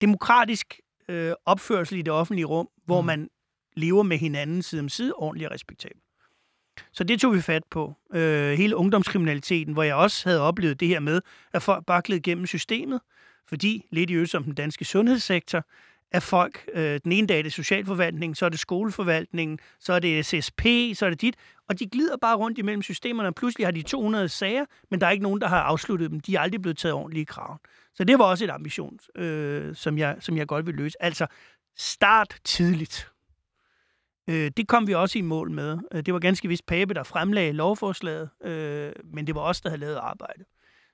[0.00, 3.06] demokratisk øh, opførsel i det offentlige rum, hvor Mm.
[3.06, 3.28] man
[3.76, 6.02] lever med hinanden side om side, ordentligt og respektabelt.
[6.92, 7.94] Så det tog vi fat på.
[8.14, 11.20] Øh, hele ungdomskriminaliteten, hvor jeg også havde oplevet det her med,
[11.52, 13.00] at folk bare gled gennem systemet,
[13.48, 15.64] fordi lidt i øvrigt som den danske sundhedssektor,
[16.12, 19.98] at folk, øh, den ene dag er det socialforvaltningen, så er det skoleforvaltningen, så er
[19.98, 20.62] det SSP,
[20.94, 21.36] så er det dit,
[21.68, 25.06] og de glider bare rundt imellem systemerne, og pludselig har de 200 sager, men der
[25.06, 26.20] er ikke nogen, der har afsluttet dem.
[26.20, 27.58] De er aldrig blevet taget ordentligt i kraven.
[27.94, 31.02] Så det var også et ambition, øh, som, jeg, som jeg godt vil løse.
[31.02, 31.26] Altså,
[31.76, 33.11] start tidligt.
[34.30, 35.78] Øh, det kom vi også i mål med.
[35.94, 39.68] Øh, Det var ganske vist Pape, der fremlagde lovforslaget, øh, men det var os, der
[39.68, 40.44] havde lavet arbejde.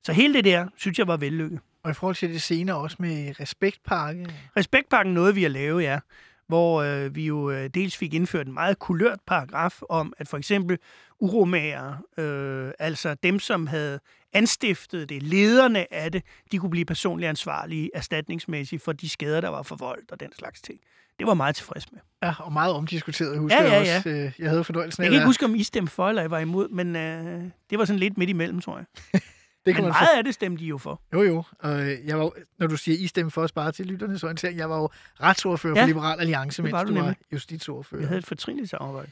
[0.02, 1.60] Så hele det der, synes jeg var vellykket.
[1.82, 4.26] Og i forhold til det senere også med respektpakke.
[4.56, 5.98] Respektpakken nåede vi at lave, ja.
[6.46, 10.36] Hvor øh, vi jo øh, dels fik indført en meget kulørt paragraf om, at for
[10.36, 10.78] eksempel
[11.20, 14.00] uromager, øh, altså dem, som havde
[14.32, 19.48] anstiftet det, lederne af det, de kunne blive personligt ansvarlige erstatningsmæssigt for de skader, der
[19.48, 20.80] var forvoldt og den slags ting.
[21.18, 22.00] Det var jeg meget tilfreds med.
[22.22, 24.08] Ja, og meget omdiskuteret, husker Ja, ja, jeg også.
[24.08, 26.30] Øh, Jeg havde fornøjelsen af Jeg kan ikke huske, om I stemte for, eller I
[26.30, 28.84] var imod, men øh, det var sådan lidt midt imellem, tror jeg.
[29.12, 29.22] det
[29.66, 31.02] Men kan man meget af det stemte I jo for.
[31.12, 31.42] Jo, jo.
[31.58, 34.58] Og øh, jeg var, når du siger, I stemte for os bare til lytternes orientering,
[34.58, 34.88] jeg var jo
[35.20, 38.00] retsordfører ja, Ja, for Liberal Alliance, mens du du var justitsordfører.
[38.00, 39.10] Vi havde et fortrinligt samarbejde.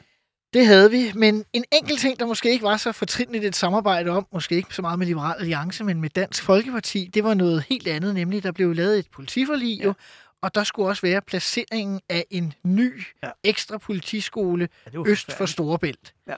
[0.57, 4.11] Det havde vi, men en enkelt ting, der måske ikke var så fortrinligt et samarbejde
[4.11, 7.65] om, måske ikke så meget med Liberal Alliance, men med Dansk Folkeparti, det var noget
[7.69, 9.85] helt andet, nemlig der blev lavet et politiforlig, ja.
[9.85, 9.95] jo,
[10.43, 13.31] og der skulle også være placeringen af en ny ja.
[13.45, 15.47] Ekstra politiskole Ja, øst for.
[15.47, 16.15] Storebælt.
[16.29, 16.35] Ja.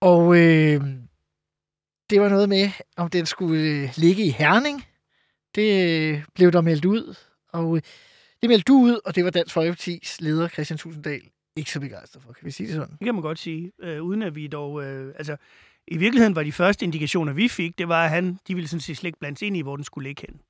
[0.00, 0.84] Og øh,
[2.10, 4.86] det var noget med, om den skulle øh, ligge i Herning.
[5.54, 7.14] Det øh, blev der meldt ud,
[7.48, 7.82] og øh,
[8.42, 11.22] det meldte du ud, og det var Dansk Folkepartis leder, Christian Tusinddal,
[11.56, 12.32] ikke så begejstret for.
[12.32, 12.90] Kan vi sige det sådan?
[12.90, 14.84] Det kan man godt sige, øh, uden at vi dog...
[14.84, 15.36] Øh, altså,
[15.86, 18.80] i virkeligheden var de første indikationer, vi fik, det var, at han, de ville sådan
[18.80, 20.40] set slet ikke blandes ind i, hvor den skulle ligge hen.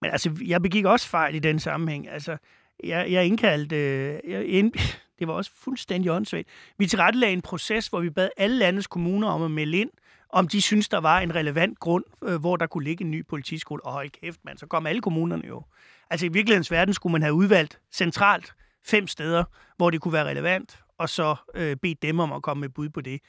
[0.00, 2.08] Men altså, jeg begik også fejl i den sammenhæng.
[2.08, 2.36] Altså,
[2.84, 3.76] jeg, jeg indkaldte...
[3.76, 4.72] Øh, jeg ind,
[5.18, 6.48] det var også fuldstændig åndssvagt.
[6.78, 9.90] Vi tilrettelagde en proces, hvor vi bad alle landets kommuner om at melde ind,
[10.30, 13.26] om de synes, der var en relevant grund, øh, hvor der kunne ligge en ny
[13.26, 13.84] politiskole.
[13.84, 15.62] Og hold kæft, mand, så kom alle kommunerne jo.
[16.10, 18.54] Altså i virkelighedens verden skulle man have udvalgt centralt
[18.86, 19.44] fem steder,
[19.76, 22.88] hvor det kunne være relevant, og så øh, bede dem om at komme med bud
[22.88, 23.20] på det.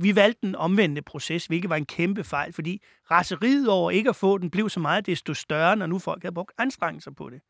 [0.00, 4.16] Vi valgte den omvendte proces, hvilket var en kæmpe fejl, fordi raseriet over ikke at
[4.16, 7.40] få den blev så meget desto større, når nu folk havde brugt anstrengelser på det.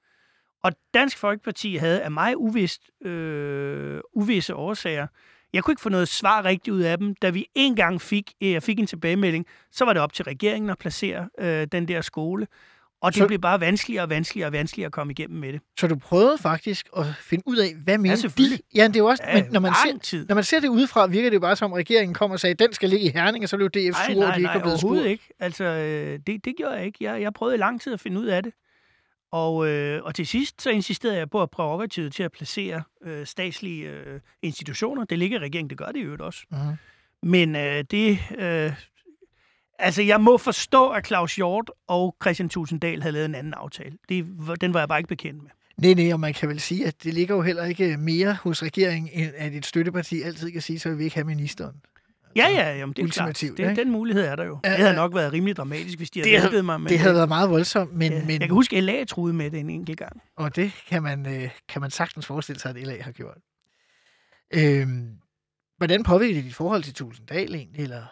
[0.63, 5.07] Og Dansk Folkeparti havde af mig uvist, øh, uvisse årsager
[5.55, 7.15] jeg kunne ikke få noget svar rigtigt ud af dem.
[7.15, 10.71] Da vi engang fik, øh, jeg fik en tilbagemelding, så var det op til regeringen
[10.71, 12.47] at placere øh, den der skole.
[13.05, 15.61] Og det så, blev bare vanskeligere og vanskeligere og vanskeligere at komme igennem med det.
[15.81, 18.59] Så du prøvede faktisk at finde ud af, hvad mener ja, de?
[18.75, 20.27] Ja, det er jo også, ja, men når man, ser, tid.
[20.27, 22.55] når man ser det udefra, virker det jo bare som, at regeringen kom og sagde,
[22.55, 24.81] den skal ligge i Herning, og så blev DF sur, og de ikke var blevet
[24.81, 25.07] spurgt.
[25.07, 25.29] ikke.
[25.41, 26.99] Altså, øh, det, det gjorde jeg ikke.
[27.01, 28.53] Jeg, jeg prøvede i lang tid at finde ud af det.
[29.33, 33.27] Og, øh, og til sidst så insisterede jeg på at prærogativet til at placere øh,
[33.27, 35.05] statslige øh, institutioner.
[35.05, 36.41] Det ligger i regeringen, det gør det jo også.
[36.53, 36.77] Uh-huh.
[37.23, 38.19] Men øh, det...
[38.39, 38.73] Øh,
[39.79, 43.97] altså, jeg må forstå, at Claus Hjort og Christian Tulsendal havde lavet en anden aftale.
[44.09, 44.27] Det,
[44.61, 45.51] den var jeg bare ikke bekendt med.
[45.77, 48.63] Nej, nej, og man kan vel sige, at det ligger jo heller ikke mere hos
[48.63, 51.75] regeringen, end at et støtteparti altid kan sige, så vil vi ikke have ministeren.
[52.37, 53.41] Ja, ja, jamen, det er klart.
[53.41, 54.59] Det, den mulighed er der jo.
[54.65, 56.99] Det havde nok været rimelig dramatisk, hvis de havde hjulpet mig med det.
[56.99, 58.31] havde været meget voldsomt, men, ja, men...
[58.31, 60.23] Jeg kan huske, at LA troede med det en enkelt gang.
[60.37, 63.39] Og det kan man, øh, kan man sagtens forestille sig, at LA har gjort.
[64.55, 65.09] Øhm,
[65.77, 68.03] hvordan påvirker det dit forhold til Tulsendal egentlig, eller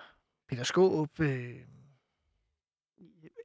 [0.53, 1.21] Peter Skåb?
[1.21, 1.55] Øh,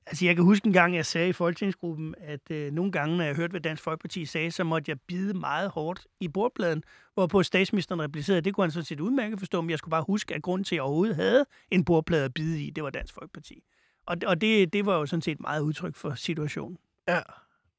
[0.09, 3.23] Altså, jeg kan huske en gang, jeg sagde i folketingsgruppen, at øh, nogle gange, når
[3.23, 7.43] jeg hørte, hvad Dansk Folkeparti sagde, så måtte jeg bide meget hårdt i bordpladen, hvorpå
[7.43, 10.41] statsministeren replicerede, det kunne han sådan set udmærket forstå, men jeg skulle bare huske, at
[10.41, 13.63] grunden til, at jeg overhovedet havde en bordplade at bide i, det var Dansk Folkeparti.
[14.05, 16.77] Og, og det, det var jo sådan set meget udtryk for situationen.
[17.07, 17.19] Ja.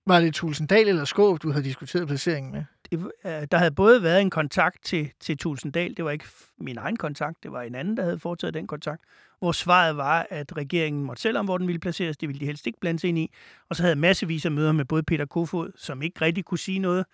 [0.06, 2.64] Var det Tulsendal eller Skåb, du havde diskuteret placeringen med?
[2.90, 6.24] Det, øh, der havde både været en kontakt til, til Tulsendal, det var ikke
[6.58, 9.02] min egen kontakt, det var en anden, der havde foretaget den kontakt,
[9.38, 12.46] hvor svaret var, at regeringen måtte selv om, hvor den ville placeres, det ville de
[12.46, 13.30] helst ikke blande sig ind i,
[13.68, 16.78] og så havde massevis af møder med både Peter Kofod, som ikke rigtig kunne sige
[16.78, 17.04] noget,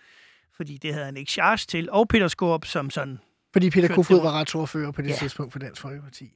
[0.55, 3.19] fordi det havde han ikke charge til, og Peter Skorp, som sådan...
[3.53, 5.15] Fordi Peter Kofod var retsordfører på det ja.
[5.15, 6.33] tidspunkt for Dansk Folkeparti.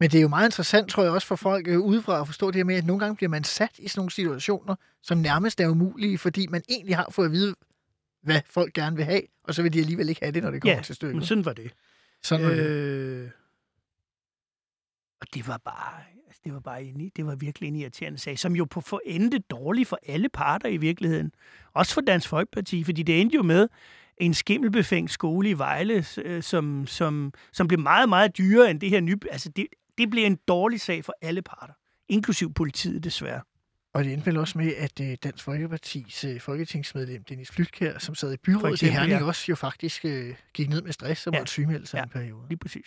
[0.00, 2.46] Men det er jo meget interessant, tror jeg, også for folk øh, udefra at forstå
[2.46, 5.60] det her med, at nogle gange bliver man sat i sådan nogle situationer, som nærmest
[5.60, 7.54] er umulige, fordi man egentlig har fået at vide,
[8.22, 10.62] hvad folk gerne vil have, og så vil de alligevel ikke have det, når det
[10.62, 11.16] kommer ja, til stykket.
[11.16, 11.74] men sådan var det.
[12.22, 12.58] Sådan var øh...
[12.58, 13.32] det.
[15.20, 18.38] Og det var bare, altså det var bare en, det var virkelig en irriterende sag,
[18.38, 21.32] som jo på for endte dårligt for alle parter i virkeligheden.
[21.72, 23.68] Også for Dansk Folkeparti, fordi det endte jo med
[24.16, 28.90] en skimmelbefængt skole i Vejle, øh, som, som, som blev meget, meget dyrere end det
[28.90, 29.18] her nye.
[29.30, 29.66] Altså det,
[29.98, 31.74] det blev en dårlig sag for alle parter,
[32.08, 33.40] inklusiv politiet desværre.
[33.94, 38.14] Og det endte vel også med, at øh, Dansk Folkepartis øh, folketingsmedlem Dennis Flytkær, som
[38.14, 39.26] sad i byrådet i Herning, ja.
[39.26, 41.40] også jo faktisk øh, gik ned med stress og ja.
[41.40, 42.02] måtte sygemelde sig ja.
[42.02, 42.48] en periode.
[42.48, 42.86] lige præcis.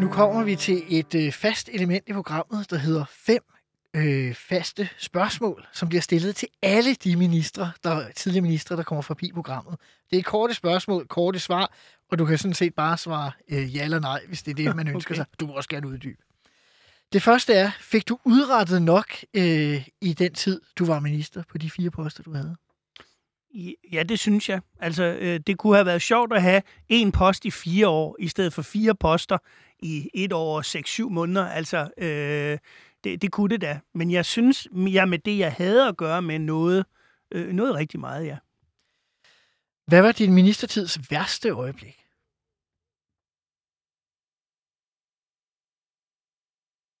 [0.00, 3.42] Nu kommer vi til et øh, fast element i programmet, der hedder fem
[3.94, 9.02] øh, faste spørgsmål, som bliver stillet til alle de ministre, der, tidligere ministre, der kommer
[9.02, 9.78] forbi programmet.
[10.10, 11.72] Det er korte spørgsmål, korte svar,
[12.10, 14.76] og du kan sådan set bare svare øh, ja eller nej, hvis det er det,
[14.76, 15.16] man ønsker okay.
[15.16, 15.26] sig.
[15.40, 16.22] Du må også gerne uddybe.
[17.12, 21.58] Det første er, fik du udrettet nok øh, i den tid, du var minister på
[21.58, 22.56] de fire poster, du havde?
[23.92, 24.60] Ja, det synes jeg.
[24.80, 28.28] Altså, øh, det kunne have været sjovt at have en post i fire år, i
[28.28, 29.38] stedet for fire poster
[29.78, 31.46] i et år og seks, syv måneder.
[31.46, 32.58] Altså, øh,
[33.04, 33.80] det, det kunne det da.
[33.94, 36.84] Men jeg synes, jeg med det, jeg havde at gøre med noget,
[37.30, 38.38] øh, noget rigtig meget, ja.
[39.86, 41.98] Hvad var din ministertids værste øjeblik?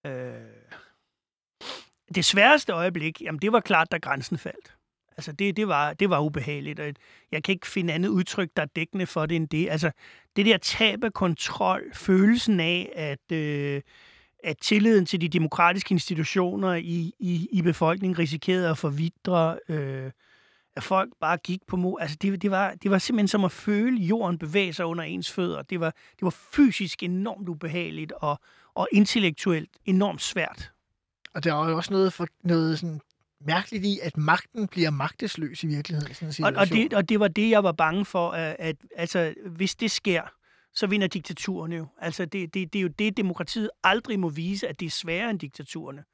[0.06, 0.62] Øh,
[2.14, 4.76] det sværeste øjeblik, jamen det var klart, da grænsen faldt.
[5.16, 6.94] Altså det, det, var, det var ubehageligt, og
[7.32, 9.70] jeg kan ikke finde andet udtryk, der er dækkende for det end det.
[9.70, 9.90] Altså
[10.36, 13.82] det der tab af kontrol, følelsen af, at, øh,
[14.44, 20.10] at tilliden til de demokratiske institutioner i, i, i befolkningen risikerede at forvidre, øh,
[20.76, 22.00] at folk bare gik på mod.
[22.00, 25.30] Altså det, det, var, det var simpelthen som at føle jorden bevæge sig under ens
[25.30, 25.62] fødder.
[25.62, 28.40] Det var, det var fysisk enormt ubehageligt og,
[28.74, 30.70] og intellektuelt enormt svært.
[31.34, 33.00] Og der er jo også noget, for, noget sådan
[33.46, 36.14] mærkeligt i, at magten bliver magtesløs i virkeligheden.
[36.14, 38.76] Sådan en og, og, det, og det var det, jeg var bange for, at, at
[38.96, 40.22] altså, hvis det sker,
[40.74, 41.86] så vinder diktaturerne jo.
[41.98, 45.30] Altså, det, det, det er jo det, demokratiet aldrig må vise, at det er sværere
[45.30, 46.04] end diktaturerne.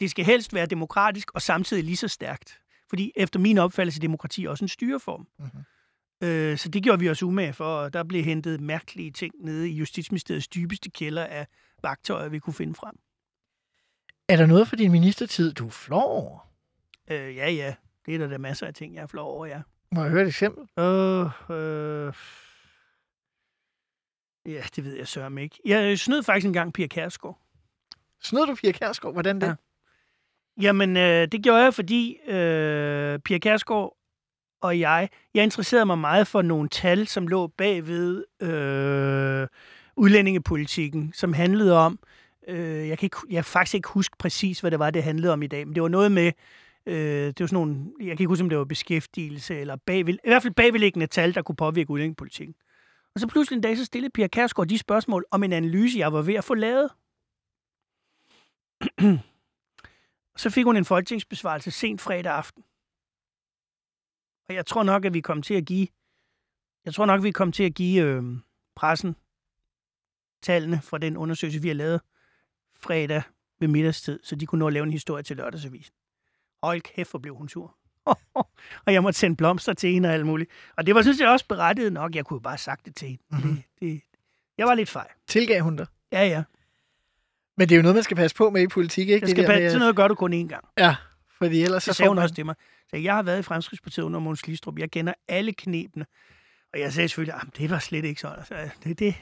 [0.00, 2.60] Det skal helst være demokratisk og samtidig lige så stærkt.
[2.88, 5.28] Fordi efter min opfattelse er demokrati også en styreform.
[5.38, 6.28] Mm-hmm.
[6.28, 9.70] Øh, så det gjorde vi os umage for, og der blev hentet mærkelige ting nede
[9.70, 11.46] i Justitsministeriets dybeste kælder af
[11.82, 12.94] vagtøjer, vi kunne finde frem.
[14.28, 16.50] Er der noget for din ministertid, du flår over?
[17.10, 17.74] Øh, ja, ja.
[18.06, 19.62] Det er der da masser af ting, jeg flår over, ja.
[19.92, 20.82] Må jeg høre et eksempel?
[20.84, 22.12] Øh, øh,
[24.46, 25.58] ja, det ved jeg sørme ikke.
[25.64, 27.38] Jeg snød faktisk engang Pia Kærsgaard.
[28.22, 29.14] Snød du Pia Kærsgaard?
[29.14, 29.46] Hvordan det?
[29.46, 29.54] Ja.
[30.60, 33.96] Jamen, øh, det gjorde jeg, fordi øh, Pia Kærsgaard
[34.64, 39.48] og jeg, jeg interesserede mig meget for nogle tal, som lå bagved øh,
[39.96, 41.98] udlændingepolitikken, som handlede om,
[42.48, 45.32] øh, jeg, kan ikke, jeg kan faktisk ikke huske præcis, hvad det var, det handlede
[45.32, 46.32] om i dag, men det var noget med,
[46.86, 50.14] øh, det var sådan nogle, jeg kan ikke huske, om det var beskæftigelse, eller bagved,
[50.14, 52.54] i hvert fald bagvedliggende tal, der kunne påvirke udlændingepolitikken.
[53.14, 56.12] Og så pludselig en dag, så stillede Pia Kærsgaard de spørgsmål om en analyse, jeg
[56.12, 56.90] var ved at få lavet.
[60.42, 62.64] så fik hun en folketingsbesvarelse sent fredag aften.
[64.48, 65.88] Og jeg tror nok, at vi kom til at give,
[66.84, 68.22] jeg tror nok, at vi kom til at give øh,
[68.76, 69.16] pressen
[70.42, 72.00] tallene fra den undersøgelse, vi har lavet
[72.76, 73.22] fredag
[73.60, 75.94] ved middagstid, så de kunne nå at lave en historie til lørdagsavisen.
[76.62, 77.76] Hold kæft, hvor blev hun sur.
[78.86, 80.50] og jeg måtte sende blomster til hende og alt muligt.
[80.76, 82.14] Og det var, synes jeg, også berettiget nok.
[82.14, 83.22] Jeg kunne jo bare have sagt det til hende.
[83.30, 83.54] Mm-hmm.
[83.54, 84.02] Det, det,
[84.58, 85.08] jeg var lidt fejl.
[85.28, 85.86] Tilgav hun dig?
[86.12, 86.42] Ja, ja.
[87.56, 89.24] Men det er jo noget, man skal passe på med i politik, ikke?
[89.24, 90.64] Jeg skal det passe, med, sådan noget gør du kun én gang.
[90.78, 90.96] Ja,
[91.38, 92.22] fordi ellers så Så sagde hun man...
[92.22, 92.54] også til mig.
[92.90, 94.78] Så jeg har været i Fremskridspartiet under Måns Glistrup.
[94.78, 96.06] Jeg kender alle knepene.
[96.72, 98.38] Og jeg sagde selvfølgelig, at det var slet ikke sådan.
[98.38, 99.14] Altså, det, det,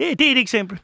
[0.00, 0.80] det, det er et eksempel.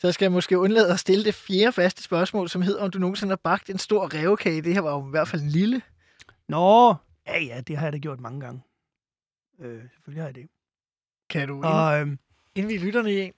[0.00, 2.98] Så skal jeg måske undlade at stille det fjerde faste spørgsmål, som hedder, om du
[2.98, 4.62] nogensinde har bagt en stor revkage.
[4.62, 5.82] Det her var jo i hvert fald en lille.
[6.52, 6.94] Nå,
[7.26, 8.60] ja, ja, det har jeg da gjort mange gange.
[9.60, 10.46] Øh, selvfølgelig har jeg det.
[11.30, 12.06] Kan du Og, øh,
[12.54, 13.32] inden vi lytterne i en?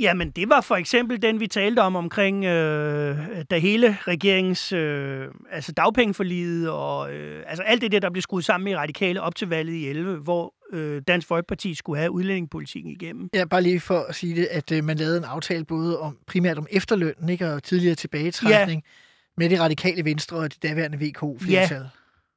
[0.00, 3.18] Jamen, det var for eksempel den, vi talte om omkring, øh,
[3.50, 8.44] da hele regeringens, øh, altså dagpengeforliget og øh, altså alt det der, der blev skruet
[8.44, 12.92] sammen i radikale op til valget i 11, hvor øh, Dansk Folkeparti skulle have udlændingepolitikken
[12.92, 13.28] igennem.
[13.34, 16.18] Ja, bare lige for at sige det, at øh, man lavede en aftale både om
[16.26, 18.90] primært om efterlønnen, ikke, og tidligere tilbagetrækning ja.
[19.36, 21.88] med det radikale venstre og det daværende VK-flertal.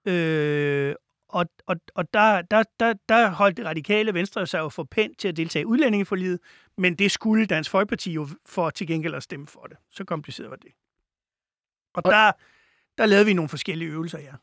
[0.05, 0.95] Øh,
[1.27, 5.19] og og, og der, der, der, der holdt det radikale venstre sig jo for pænt
[5.19, 6.39] til at deltage i udlændingeforliget,
[6.77, 9.77] men det skulle Dansk Folkeparti jo for til gengæld at stemme for det.
[9.89, 10.71] Så kompliceret var det.
[11.93, 12.31] Og, og der,
[12.97, 14.33] der lavede vi nogle forskellige øvelser, ja.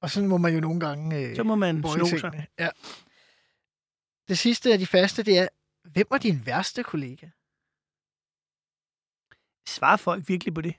[0.00, 2.20] Og sådan må man jo nogle gange øh, Så må man sno sig.
[2.20, 2.46] tingene.
[2.58, 2.68] Ja.
[4.28, 5.48] Det sidste af de faste, det er,
[5.84, 7.26] hvem var din værste kollega?
[9.68, 10.74] Svarer folk virkelig på det?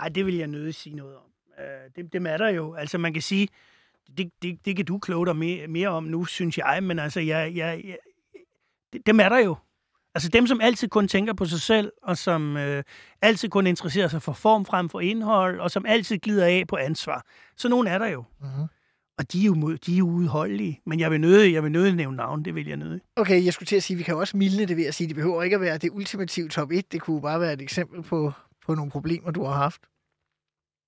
[0.00, 1.29] Ej, det vil jeg nødig sige noget om.
[1.60, 2.74] Øh, det, det er der jo.
[2.74, 3.48] Altså, man kan sige,
[4.16, 7.20] det, det, det kan du kloge dig mere, mere om nu, synes jeg, men altså,
[7.20, 7.98] jeg, jeg, jeg,
[8.92, 9.56] det, dem er der jo.
[10.14, 12.82] Altså dem, som altid kun tænker på sig selv, og som øh,
[13.22, 16.76] altid kun interesserer sig for form frem for indhold, og som altid glider af på
[16.76, 17.26] ansvar.
[17.56, 18.24] Så nogen er der jo.
[18.40, 18.66] Mm-hmm.
[19.18, 20.80] Og de er jo, de er jo udholdelige.
[20.86, 23.00] Men jeg vil nødig, jeg vil nødig nævne navn, det vil jeg nødig.
[23.16, 25.04] Okay, jeg skulle til at sige, at vi kan også mildne det ved at sige,
[25.04, 26.92] at det behøver ikke at være det ultimative top 1.
[26.92, 28.32] Det kunne bare være et eksempel på,
[28.66, 29.80] på nogle problemer, du har haft.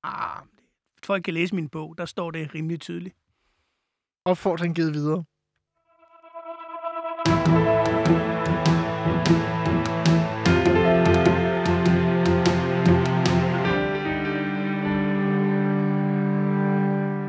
[0.04, 0.42] Ah,
[1.06, 3.16] folk kan læse min bog, der står det rimelig tydeligt.
[4.24, 5.24] Opfordring givet videre.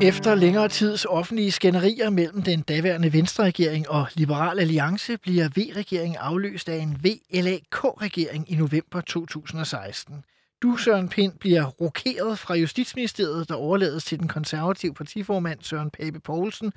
[0.02, 6.68] Efter længere tids offentlige skænderier mellem den daværende Venstre-regering og Liberal Alliance bliver V-regeringen afløst
[6.68, 10.24] af en VLAK-regering i november 2016.
[10.64, 16.20] Du, Søren Pind, bliver rokeret fra Justitsministeriet, der overlades til den konservative partiformand Søren Pape
[16.20, 16.72] Poulsen,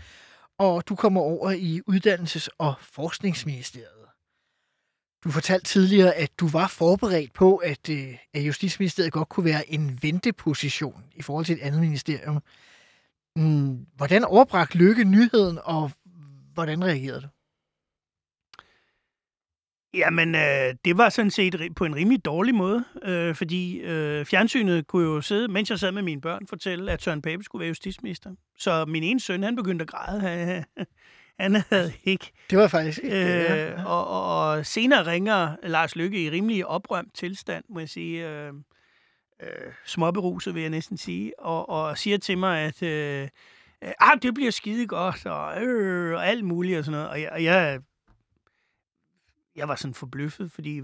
[0.57, 4.05] og du kommer over i Uddannelses- og Forskningsministeriet.
[5.23, 9.71] Du fortalte tidligere, at du var forberedt på, at, øh, at Justitsministeriet godt kunne være
[9.71, 12.39] en venteposition i forhold til et andet ministerium.
[13.35, 15.91] Mm, Hvordan overbragte Lykke nyheden, og
[16.53, 17.27] hvordan reagerede du?
[19.93, 24.87] Jamen, øh, det var sådan set på en rimelig dårlig måde, øh, fordi øh, fjernsynet
[24.87, 27.67] kunne jo sidde, mens jeg sad med mine børn, fortælle, at Søren Pape skulle være
[27.67, 28.29] justitsminister.
[28.59, 30.21] Så min ene søn, han begyndte at græde.
[30.21, 30.65] Han,
[31.39, 32.31] han havde ikke...
[32.49, 33.17] Det var faktisk ikke...
[33.17, 33.71] ja.
[33.71, 38.29] Øh, og, og, og senere ringer Lars Lykke i rimelig oprømt tilstand, må jeg sige.
[38.29, 38.53] Øh,
[39.43, 41.39] øh, småberuset, vil jeg næsten sige.
[41.39, 43.27] Og, og siger til mig, at øh,
[43.83, 47.09] øh, ah, det bliver skide godt, og, øh, og alt muligt og sådan noget.
[47.09, 47.79] Og jeg, og jeg,
[49.57, 50.81] jeg var sådan forbløffet, fordi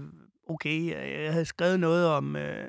[0.48, 2.36] okay, øh, jeg, havde skrevet noget om...
[2.36, 2.68] Øh,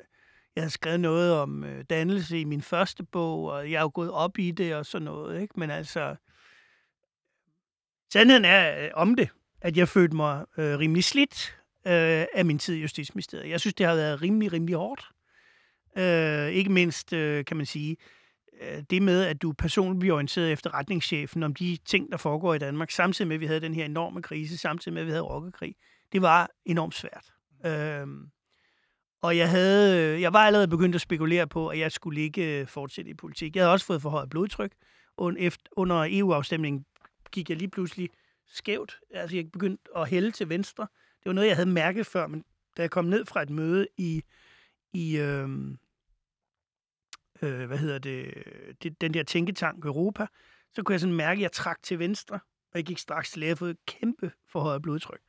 [0.56, 3.90] jeg havde skrevet noget om øh, dannelse i min første bog, og jeg er jo
[3.94, 5.60] gået op i det og sådan noget, ikke?
[5.60, 6.16] Men altså,
[8.12, 9.28] Sandheden er øh, om det,
[9.60, 13.50] at jeg følte mig øh, rimelig slidt øh, af min tid i Justitsministeriet.
[13.50, 15.10] Jeg synes, det har været rimelig, rimelig hårdt.
[15.98, 17.96] Øh, ikke mindst, øh, kan man sige,
[18.60, 22.54] øh, det med, at du personligt bliver orienteret efter retningschefen om de ting, der foregår
[22.54, 25.10] i Danmark, samtidig med, at vi havde den her enorme krise, samtidig med, at vi
[25.10, 25.74] havde rockerkrig.
[26.16, 27.32] Det var enormt svært.
[27.66, 28.06] Øh,
[29.22, 32.60] og jeg, havde, øh, jeg var allerede begyndt at spekulere på, at jeg skulle ikke
[32.60, 33.56] øh, fortsætte i politik.
[33.56, 34.72] Jeg havde også fået for højt blodtryk.
[35.76, 36.84] Under EU-afstemningen
[37.32, 38.10] gik jeg lige pludselig
[38.46, 39.00] skævt.
[39.10, 40.82] Altså, jeg begyndte at hælde til venstre.
[41.18, 42.44] Det var noget, jeg havde mærket før, men
[42.76, 44.22] da jeg kom ned fra et møde i,
[44.92, 45.48] i øh,
[47.42, 48.34] øh, hvad hedder det,
[48.82, 50.26] det, den der tænketank Europa,
[50.74, 52.34] så kunne jeg sådan mærke, at jeg trak til venstre,
[52.72, 55.25] og jeg gik straks til læge og fået kæmpe for højt blodtryk.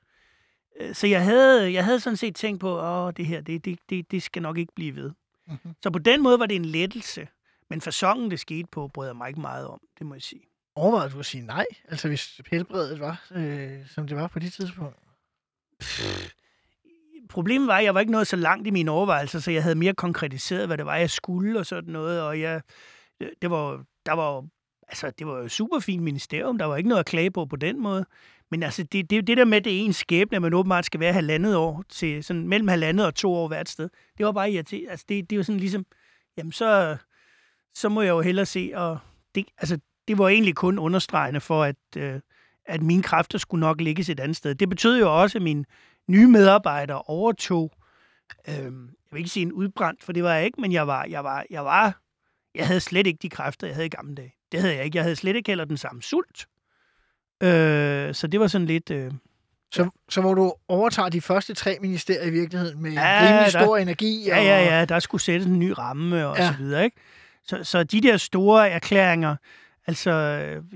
[0.79, 3.79] Øh, så jeg havde, jeg havde sådan set tænkt på, at det her, det, det,
[3.89, 5.11] det, det skal nok ikke blive ved.
[5.47, 5.73] Mm-hmm.
[5.83, 7.27] Så på den måde var det en lettelse.
[7.69, 10.41] Men fasongen, det skete på, brød jeg mig ikke meget om, det må jeg sige.
[10.75, 11.65] Overvejede du at sige nej?
[11.87, 14.95] Altså hvis helbredet var, øh, som det var på det tidspunkt?
[15.79, 16.31] Pff,
[17.29, 19.75] problemet var, at jeg var ikke nået så langt i mine overvejelser, så jeg havde
[19.75, 22.21] mere konkretiseret, hvad det var, jeg skulle og sådan noget.
[22.21, 22.61] Og jeg,
[23.41, 24.45] det var, der var,
[24.87, 26.57] altså, det var jo super fint ministerium.
[26.57, 28.05] Der var ikke noget at klage på på den måde.
[28.51, 31.13] Men altså, det, det, det der med, det ene skæbne, at man åbenbart skal være
[31.13, 34.89] halvandet år til sådan mellem halvandet og to år hvert sted, det var bare irriterende.
[34.89, 35.85] Altså, det, det var sådan ligesom,
[36.37, 36.97] jamen så,
[37.75, 38.99] så må jeg jo hellere se, og
[39.35, 42.19] det, altså, det var egentlig kun understregende for, at, øh,
[42.65, 44.55] at mine kræfter skulle nok ligges et andet sted.
[44.55, 45.65] Det betød jo også, at min
[46.07, 47.71] nye medarbejdere overtog,
[48.47, 51.05] øh, jeg vil ikke sige en udbrændt, for det var jeg ikke, men jeg var,
[51.09, 52.01] jeg var, jeg var,
[52.55, 54.33] jeg havde slet ikke de kræfter, jeg havde i gamle dage.
[54.51, 54.95] Det havde jeg ikke.
[54.95, 56.47] Jeg havde slet ikke heller den samme sult.
[57.43, 58.91] Øh, så det var sådan lidt...
[58.91, 59.11] Øh,
[59.71, 59.89] så, ja.
[60.09, 63.81] så hvor du overtager de første tre ministerier i virkeligheden med ja, rimelig stor der,
[63.81, 64.23] energi?
[64.27, 64.45] Ja, og...
[64.45, 64.85] ja, ja.
[64.85, 66.47] Der skulle sættes en ny ramme og ja.
[66.47, 66.97] så videre, ikke?
[67.43, 69.35] Så, så de der store erklæringer,
[69.87, 70.11] altså,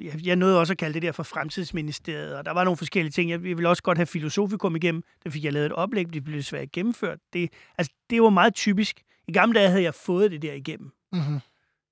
[0.02, 3.12] jeg, jeg nåede også at kalde det der for fremtidsministeriet, og der var nogle forskellige
[3.12, 3.30] ting.
[3.30, 5.04] Jeg, jeg ville også godt have filosofikum igennem.
[5.24, 7.20] Der fik jeg lavet et oplæg, det blev svært gennemført.
[7.34, 9.02] Det, altså, det var meget typisk.
[9.28, 10.92] I gamle dage havde jeg fået det der igennem.
[11.12, 11.40] Mm-hmm.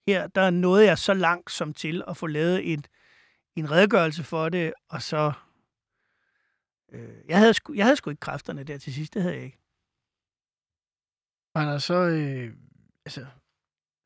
[0.08, 2.88] Her, der nåede jeg så langt som til at få lavet et,
[3.56, 5.32] en redegørelse for det, og så...
[6.92, 9.44] Øh, jeg, havde sku, jeg havde sgu ikke kræfterne der til sidst, det havde jeg
[9.44, 9.60] ikke.
[11.56, 11.94] Var så...
[11.94, 12.54] Øh,
[13.06, 13.26] altså,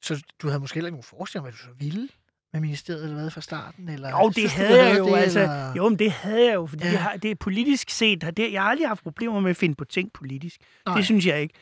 [0.04, 2.10] så du havde måske heller ikke nogen forestilling om, hvad du så ville
[2.54, 3.90] med ministeriet, eller hvad, fra starten?
[3.90, 5.40] Eller, jo, det havde jeg jo, det, altså.
[5.40, 5.74] Eller?
[5.76, 6.92] Jo, men det havde jeg jo, fordi ja.
[6.92, 9.76] jeg har, det er politisk set, det, jeg har aldrig haft problemer med at finde
[9.76, 10.62] på ting politisk.
[10.86, 10.96] Nej.
[10.96, 11.56] Det synes jeg ikke.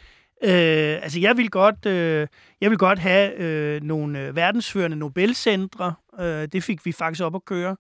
[0.44, 2.28] Øh, altså, jeg vil godt, øh,
[2.62, 5.94] jeg vil godt have øh, nogle øh, verdensførende Nobelcentre.
[6.20, 7.76] Øh, det fik vi faktisk op at køre.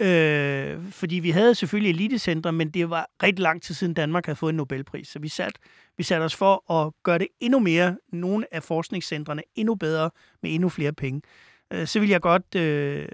[0.00, 4.36] Øh, fordi vi havde selvfølgelig elitecentre, men det var rigtig lang tid siden Danmark havde
[4.36, 5.08] fået en Nobelpris.
[5.08, 5.60] Så vi satte
[5.96, 10.10] vi sat os for at gøre det endnu mere, nogle af forskningscentrene endnu bedre,
[10.42, 11.22] med endnu flere penge.
[11.70, 13.08] Øh, så vil jeg godt øh,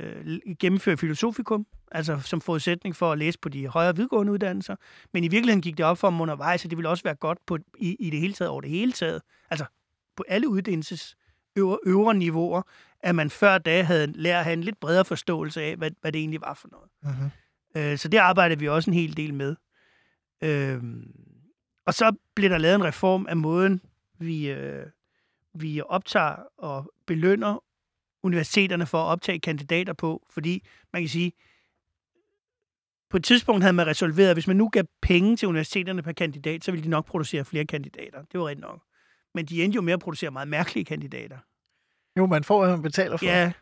[0.61, 4.77] gennemføre filosofikum, altså som forudsætning for at læse på de højere vidgående uddannelser.
[5.13, 7.39] Men i virkeligheden gik det op for mig undervejs, at det ville også være godt
[7.47, 9.23] på, i, i det hele taget over det hele taget.
[9.51, 9.65] Altså
[10.17, 11.17] på alle uddannelses
[11.57, 12.63] øvre, øvre niveauer,
[13.01, 16.13] at man før da havde lært at have en lidt bredere forståelse af, hvad, hvad
[16.13, 16.89] det egentlig var for noget.
[17.05, 17.81] Uh-huh.
[17.81, 19.57] Øh, så det arbejder vi også en hel del med.
[20.43, 20.83] Øh,
[21.87, 23.81] og så blev der lavet en reform af måden,
[24.19, 24.87] vi, øh,
[25.55, 27.65] vi optager og belønner
[28.25, 31.33] universiteterne for at optage kandidater på, fordi man kan sige,
[33.11, 36.13] på et tidspunkt havde man resolveret, at hvis man nu gav penge til universiteterne per
[36.13, 38.23] kandidat, så ville de nok producere flere kandidater.
[38.33, 38.83] Det var rigtigt nok.
[39.35, 41.39] Men de endte jo med at producere meget mærkelige kandidater.
[42.19, 43.25] Jo, man får, hvad man betaler for.
[43.25, 43.53] Ja,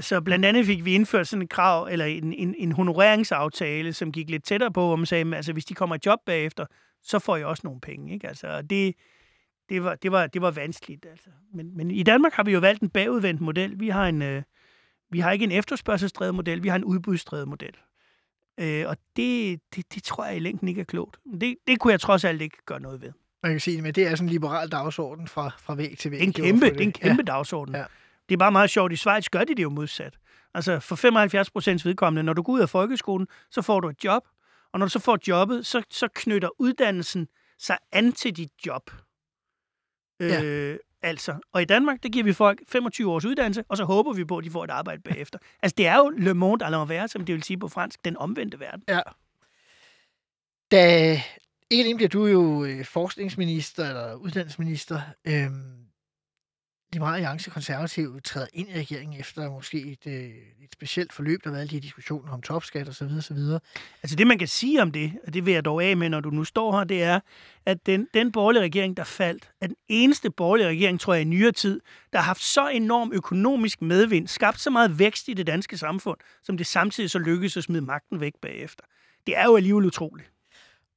[0.00, 4.12] så blandt andet fik vi indført sådan et krav, eller en, en, en honoreringsaftale, som
[4.12, 6.66] gik lidt tættere på, hvor man sagde, at altså, hvis de kommer i job bagefter,
[7.02, 8.12] så får I også nogle penge.
[8.14, 8.28] Ikke?
[8.28, 8.94] Altså, det,
[9.68, 11.06] det, var, det, var, det var vanskeligt.
[11.06, 11.28] Altså.
[11.54, 13.80] Men, men i Danmark har vi jo valgt en bagudvendt model.
[13.80, 14.42] Vi har, en, øh,
[15.10, 17.74] vi har ikke en efterspørgselsdrevet model, vi har en udbudsdrevet model.
[18.60, 21.16] Øh, og det, det, det tror jeg i længden ikke er klogt.
[21.40, 23.12] Det, det kunne jeg trods alt ikke gøre noget ved.
[23.42, 26.20] Man kan sige, men det er sådan en liberal dagsorden fra, fra væg til væg.
[26.20, 26.74] Det er en kæmpe, det.
[26.74, 27.32] det er en kæmpe ja.
[27.32, 27.74] dagsorden.
[27.74, 27.84] Ja.
[28.28, 28.92] Det er bare meget sjovt.
[28.92, 30.18] I Schweiz gør de det jo modsat.
[30.54, 34.04] Altså for 75 procents vedkommende, når du går ud af folkeskolen, så får du et
[34.04, 34.22] job.
[34.72, 38.90] Og når du så får jobbet, så, så knytter uddannelsen sig an til dit job.
[40.20, 40.42] Ja.
[40.42, 41.34] Øh, altså.
[41.52, 44.38] Og i Danmark, der giver vi folk 25 års uddannelse, og så håber vi på,
[44.38, 45.38] at de får et arbejde bagefter.
[45.62, 48.16] altså, det er jo le monde à l'envers, som det vil sige på fransk, den
[48.16, 48.82] omvendte verden.
[48.88, 49.00] Ja.
[50.70, 51.10] Da
[51.70, 55.00] ikke alene bliver du jo øh, forskningsminister eller uddannelsesminister.
[55.24, 55.87] Øhm,
[56.92, 60.24] Liberale Alliance konservative træder ind i regeringen efter måske et, øh,
[60.62, 63.04] et specielt forløb, der har været alle de her diskussioner om topskat osv.
[63.18, 63.36] osv.
[64.02, 66.20] Altså det, man kan sige om det, og det vil jeg dog af med, når
[66.20, 67.20] du nu står her, det er,
[67.66, 71.24] at den, den borgerlige regering, der faldt, er den eneste borgerlige regering, tror jeg, i
[71.24, 71.80] nyere tid,
[72.12, 76.18] der har haft så enorm økonomisk medvind, skabt så meget vækst i det danske samfund,
[76.42, 78.84] som det samtidig så lykkedes at smide magten væk bagefter.
[79.26, 80.30] Det er jo alligevel utroligt.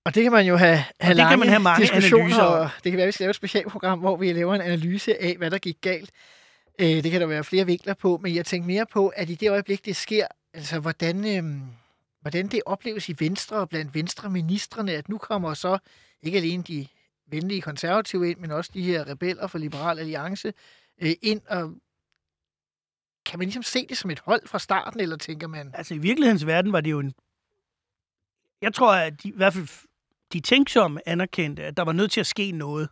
[0.06, 2.43] Og det kan man jo have, have det kan lange man have mange diskussioner, analyser
[2.43, 5.22] og det kan være, at vi skal lave et specialprogram, hvor vi laver en analyse
[5.22, 6.12] af, hvad der gik galt.
[6.80, 9.36] Øh, det kan der være flere vinkler på, men jeg tænker mere på, at i
[9.36, 11.62] det øjeblik, det sker, altså hvordan, øhm,
[12.22, 15.78] hvordan det opleves i Venstre og blandt Venstre-ministerne, at nu kommer så
[16.22, 16.88] ikke alene de
[17.28, 20.54] venlige konservative ind, men også de her rebeller for Liberal Alliance
[21.02, 21.74] øh, ind, og
[23.26, 25.97] kan man ligesom se det som et hold fra starten, eller tænker man, Altså i
[25.97, 27.14] virkelighedens verden var det jo en...
[28.62, 29.68] Jeg tror, at de, i hvert fald
[30.34, 32.89] de tænksomme anerkendte, at der var nødt til at ske noget.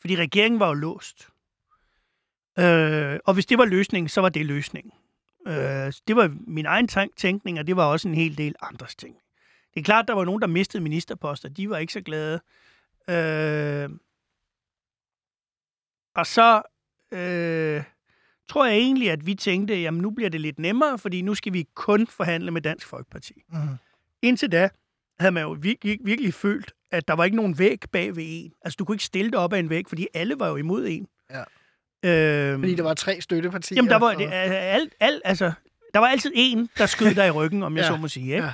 [0.00, 1.28] Fordi regeringen var jo låst.
[2.58, 4.92] Øh, og hvis det var løsningen, så var det løsningen.
[5.46, 9.16] Øh, det var min egen tænkning, og det var også en hel del andres ting.
[9.74, 11.48] Det er klart, der var nogen, der mistede ministerposter.
[11.48, 12.40] De var ikke så glade.
[13.08, 13.90] Øh,
[16.14, 16.62] og så
[17.12, 17.82] øh,
[18.48, 21.52] tror jeg egentlig, at vi tænkte, jamen nu bliver det lidt nemmere, fordi nu skal
[21.52, 23.42] vi kun forhandle med Dansk Folkeparti.
[23.48, 23.58] mm,
[24.22, 24.68] Indtil da
[25.20, 28.52] havde man jo virkelig, virkelig følt, at der var ikke nogen væg bag ved en.
[28.62, 30.86] Altså, du kunne ikke stille dig op af en væg, fordi alle var jo imod
[30.86, 31.06] en.
[31.30, 31.44] Ja.
[32.04, 33.76] Øhm, fordi der var tre støttepartier?
[33.76, 35.52] jamen, der var, og- alt, alt, altså,
[35.94, 38.34] der var altid en, der skød dig i ryggen, om jeg Ja, så må sige.
[38.34, 38.52] Ikke?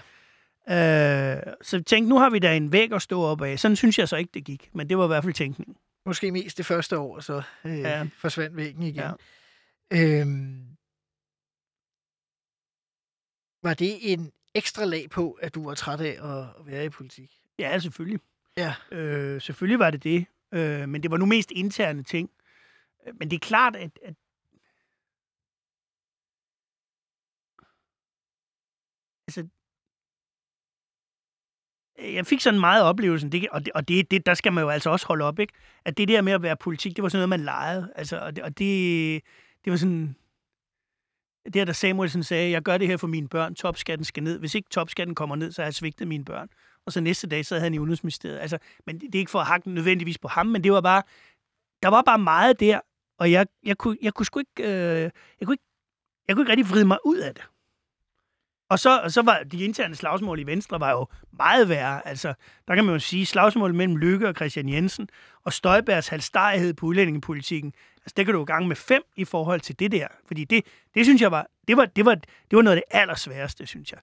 [0.69, 1.37] Ja.
[1.37, 3.59] Øh, så tænkte, nu har vi da en væg at stå op af.
[3.59, 4.71] Sådan synes jeg så ikke, det gik.
[4.75, 5.77] Men det var i hvert fald tænkningen.
[6.07, 8.07] Måske mest det første år, så øh, ja.
[8.19, 9.03] Forsvandt væggen igen.
[9.93, 10.21] Ja.
[10.21, 10.63] Øhm,
[13.63, 17.31] var det en ekstra lag på, at du var træt af at være i politik?
[17.59, 18.21] Ja, selvfølgelig.
[18.57, 18.75] Ja.
[18.93, 20.27] Øh, selvfølgelig var det det.
[20.53, 22.31] Øh, men det var nu mest interne ting.
[23.07, 24.15] Øh, Men det er klart, at, at
[29.29, 29.49] altså,
[31.99, 34.65] øh, jeg fik sådan meget oplevelsen, det, og, det, og det, det, der skal man
[34.65, 35.53] jo altså også holde op, ikke?
[35.85, 37.93] At det der med at være politik, det var sådan noget, man legede.
[37.97, 39.23] Altså, og det, og det,
[39.65, 40.17] det var sådan...
[41.45, 44.39] Det er der Samuelsen sagde, jeg gør det her for mine børn, topskatten skal ned.
[44.39, 46.49] Hvis ikke topskatten kommer ned, så har jeg svigtet mine børn.
[46.87, 48.39] Og så næste dag sad han i Udenrigsministeriet.
[48.39, 50.81] Altså, men det det er ikke for at hakke nødvendigvis på ham, men det var
[50.81, 51.03] bare,
[51.83, 52.81] der var bare meget der,
[53.19, 55.11] og jeg, jeg, kunne, jeg kunne sgu ikke, øh,
[55.41, 55.65] jeg kunne ikke,
[56.29, 57.45] jeg kunne ikke rigtig vride mig ud af det.
[58.69, 62.09] Og så, og så var de interne slagsmål i Venstre var jo meget værre.
[62.09, 62.35] Altså,
[62.69, 65.09] der kan man jo sige, slagsmål mellem Lykke og Christian Jensen,
[65.45, 69.61] og Støjbergs halvstarighed på udlændingepolitikken, altså det kan du jo gange med fem i forhold
[69.61, 70.09] til det der.
[70.27, 72.99] Fordi det, det synes jeg var, det var, det var, det var noget af det
[72.99, 74.01] allersværeste, synes jeg.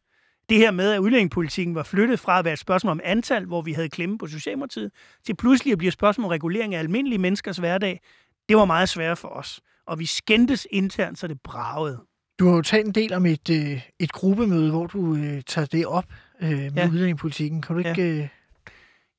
[0.50, 3.62] Det her med, at udlændingepolitikken var flyttet fra at være et spørgsmål om antal, hvor
[3.62, 4.92] vi havde klemme på Socialdemokratiet,
[5.26, 8.02] til pludselig at blive et spørgsmål om regulering af almindelige menneskers hverdag,
[8.50, 9.62] det var meget svært for os.
[9.88, 12.00] Og vi skændtes internt, så det bragede.
[12.40, 15.66] Du har jo talt en del om et, øh, et gruppemøde, hvor du øh, tager
[15.66, 16.06] det op
[16.42, 16.82] øh, med ja.
[16.82, 16.88] Ja.
[16.88, 17.62] udlændingepolitikken.
[17.62, 18.22] Kan du ikke...
[18.22, 18.28] Øh,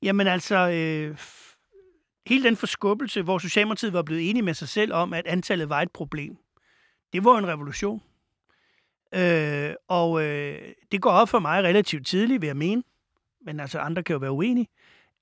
[0.03, 1.19] Jamen altså, øh,
[2.27, 5.83] hele den forskubbelse, hvor Socialdemokratiet var blevet enige med sig selv om, at antallet var
[5.83, 6.37] et problem,
[7.13, 8.03] det var en revolution.
[9.15, 12.83] Øh, og øh, det går op for mig relativt tidligt, vil jeg mene,
[13.45, 14.69] men altså andre kan jo være uenige,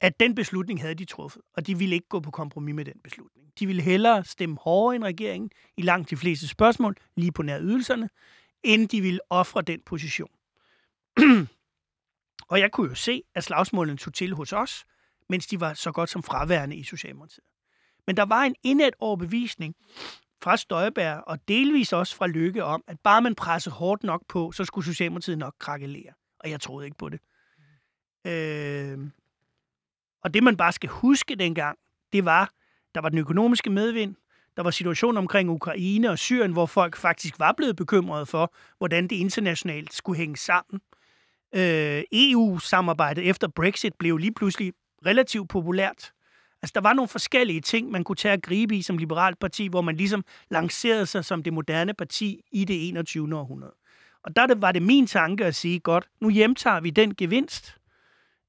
[0.00, 3.00] at den beslutning havde de truffet, og de ville ikke gå på kompromis med den
[3.04, 3.46] beslutning.
[3.58, 7.60] De ville hellere stemme hårdere end regeringen i langt de fleste spørgsmål, lige på nær
[7.60, 8.08] ydelserne,
[8.62, 10.30] end de ville ofre den position.
[12.50, 14.84] og jeg kunne jo se, at slagsmålene tog til hos os,
[15.28, 17.44] mens de var så godt som fraværende i Socialdemokratiet.
[18.06, 19.74] Men der var en indet overbevisning
[20.42, 24.52] fra Støjberg, og delvis også fra Lykke om, at bare man pressede hårdt nok på,
[24.52, 26.12] så skulle Socialdemokratiet nok krakelere.
[26.40, 27.20] Og jeg troede ikke på det.
[28.26, 28.98] Øh,
[30.24, 31.78] og det man bare skal huske dengang,
[32.12, 32.50] det var,
[32.94, 34.14] der var den økonomiske medvind,
[34.56, 39.08] der var situationen omkring Ukraine og Syrien, hvor folk faktisk var blevet bekymrede for, hvordan
[39.08, 40.80] det internationalt skulle hænge sammen.
[41.54, 44.72] Øh, EU-samarbejdet efter Brexit blev lige pludselig
[45.06, 46.12] relativt populært.
[46.62, 49.66] Altså, der var nogle forskellige ting, man kunne tage at gribe i som liberalt parti,
[49.66, 53.36] hvor man ligesom lancerede sig som det moderne parti i det 21.
[53.36, 53.74] århundrede.
[54.24, 57.76] Og der var det min tanke at sige, godt, nu hjemtager vi den gevinst,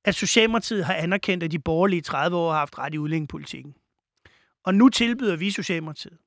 [0.05, 3.75] at Socialdemokratiet har anerkendt, at de borgerlige 30 år har haft ret i udlændingepolitikken.
[4.63, 6.17] Og nu tilbyder vi Socialdemokratiet,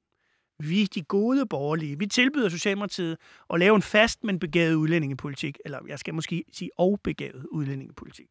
[0.59, 3.17] vi de gode borgerlige, vi tilbyder Socialdemokratiet
[3.51, 8.27] at lave en fast, men begavet udlændingepolitik, eller jeg skal måske sige og begavet udlændingepolitik.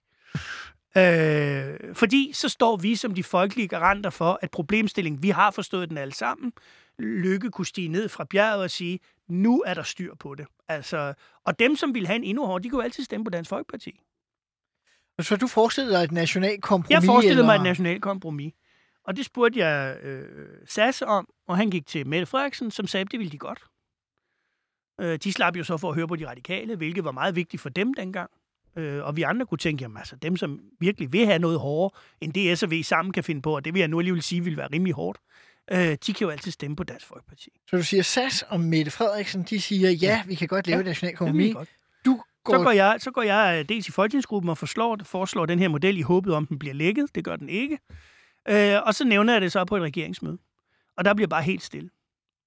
[0.98, 5.90] Øh, fordi så står vi som de folkelige garanter for, at problemstillingen, vi har forstået
[5.90, 6.54] den alle sammen,
[7.00, 10.48] Lykke kunne stige ned fra bjerget og sige, nu er der styr på det.
[10.68, 11.14] Altså,
[11.46, 14.02] og dem, som vil have en endnu hårdere, de jo altid stemme på Dansk Folkeparti.
[15.22, 16.90] så du forestiller dig et nationalt kompromis?
[16.92, 18.54] Jeg forestillede mig eller- et nationalt kompromis.
[19.08, 23.02] Og det spurgte jeg øh, SAS om, og han gik til Mette Frederiksen, som sagde,
[23.02, 23.64] at det ville de godt.
[25.02, 27.62] Øh, de slap jo så for at høre på de radikale, hvilket var meget vigtigt
[27.62, 28.32] for dem dengang.
[28.78, 32.00] Øh, og vi andre kunne tænke, jamen altså dem, som virkelig vil have noget hårdere,
[32.22, 34.22] end det S og V sammen kan finde på, og det vil jeg nu alligevel
[34.22, 35.20] sige, vil være rimelig hårdt,
[35.72, 37.50] øh, de kan jo altid stemme på Dansk Folkeparti.
[37.70, 40.84] Så du siger, SAS og Mette Frederiksen, de siger, ja, vi kan godt lave Ja,
[40.84, 41.56] national kompromis.
[42.06, 42.54] Du går...
[42.54, 45.68] Så går, jeg, så går jeg øh, dels i folketingsgruppen og foreslår, foreslår den her
[45.68, 47.16] model i håbet om, den bliver lækket.
[47.16, 47.80] Det gør den ikke.
[48.50, 50.38] Øh, og så nævner jeg det så på et regeringsmøde.
[50.98, 51.90] Og der bliver bare helt stille.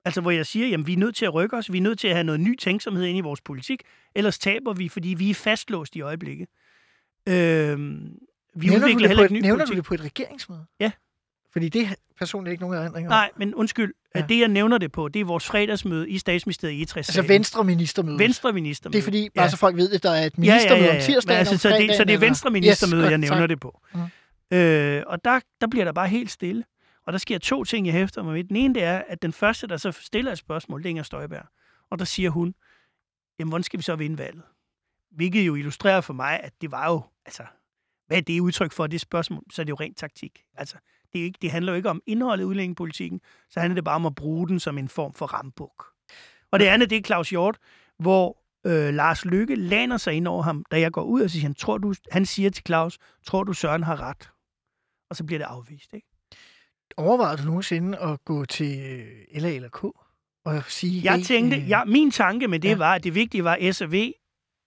[0.09, 1.73] Altså, hvor jeg siger, jamen, vi er nødt til at rykke os.
[1.73, 3.83] Vi er nødt til at have noget ny tænksomhed ind i vores politik.
[4.15, 6.49] Ellers taber vi, fordi vi er fastlåst i øjeblikket.
[7.29, 9.73] Øh, vi nævner udvikler du heller ikke et, ny nævner politik.
[9.73, 10.65] du det på et regeringsmøde?
[10.81, 10.91] Ja.
[11.53, 11.89] Fordi det er
[12.19, 13.11] personligt ikke nogen erindring om.
[13.11, 13.95] Nej, men undskyld.
[14.15, 14.21] Ja.
[14.21, 14.27] Ja.
[14.29, 17.65] Det, jeg nævner det på, det er vores fredagsmøde i statsministeriet i 60 Altså Venstre
[17.65, 18.19] ministermøde.
[18.19, 18.93] Venstre ministermøde.
[18.93, 19.51] Det er fordi, bare Ja.
[19.51, 21.97] så folk ved det, der er et ministermøde om tirsdagen, Men altså, om så, det,
[21.97, 23.49] så det er Venstre ministermøde, Yes, jeg nævner tak.
[23.49, 23.81] det på.
[23.95, 24.57] Mm.
[24.57, 26.65] Øh, og der, der bliver der bare helt stille.
[27.09, 28.45] Og der sker to ting, jeg hæfter mig ved.
[28.45, 31.03] Den ene det er, at den første, der så stiller et spørgsmål, det er Inger
[31.03, 31.47] Støjberg.
[31.91, 32.55] Og der siger hun,
[33.39, 34.43] jamen, hvordan skal vi så vinde valget?
[35.11, 37.43] Hvilket jo illustrerer for mig, at det var jo, altså,
[38.07, 39.43] hvad er det udtryk for det spørgsmål?
[39.53, 40.45] Så er det jo rent taktik.
[40.55, 40.77] Altså,
[41.13, 43.97] det, er ikke, det handler jo ikke om indholdet i udlændingepolitikken, så handler det bare
[43.97, 45.87] om at bruge den som en form for rambuk.
[46.51, 47.59] Og det andet, det er Claus Hjort,
[47.99, 51.43] hvor øh, Lars Lykke lander sig ind over ham, da jeg går ud og siger,
[51.43, 54.31] han, tror du, han siger til Claus, tror du Søren har ret?
[55.11, 56.08] Og så bliver det afvist, ikke?
[56.99, 59.85] Overvejede du nogensinde at gå til øh, LA eller K?
[60.45, 62.77] Og sige, Jeg hey, tænkte, øh, ja, min tanke med det ja.
[62.77, 64.13] var, at det vigtige var S og V.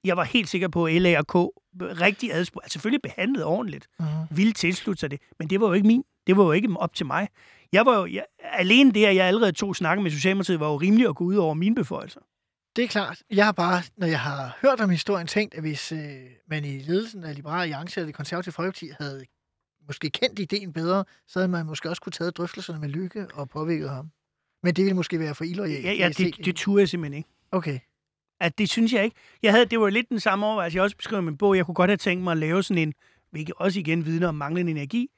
[0.04, 1.36] Jeg var helt sikker på, at LA og K
[1.82, 4.08] rigtig adspurgt, altså selvfølgelig behandlet ordentligt, Mhm.
[4.32, 6.94] ville tilslutte sig det, men det var jo ikke min, det var jo ikke op
[6.96, 7.28] til mig.
[7.74, 10.76] Jeg var jo, jeg, alene det, at jeg allerede tog snakke med Socialdemokratiet, var jo
[10.78, 12.20] rimeligt at gå ud over mine beføjelser.
[12.76, 13.22] Det er klart.
[13.32, 16.00] Jeg har bare, når jeg har hørt om historien, tænkt, at hvis øh,
[16.50, 19.26] man i ledelsen af Liberale Alliance eller det konservative Folkeparti havde
[19.88, 23.50] måske kendt ideen bedre, så havde man måske også kunne tage drøftelserne med Lykke og
[23.50, 24.12] påvirket ham.
[24.64, 25.86] Men det ville måske være for illoyalt.
[25.86, 27.30] Ja, ja det, det turde jeg simpelthen ikke.
[27.52, 27.80] Okay.
[28.40, 29.16] At det synes jeg ikke.
[29.44, 31.58] Jeg havde, det var lidt den samme overvejelse, jeg også beskrev i min bog.
[31.58, 32.94] Jeg kunne godt have tænkt mig at lave sådan en,
[33.32, 35.10] hvilket også igen vidner om manglende energi.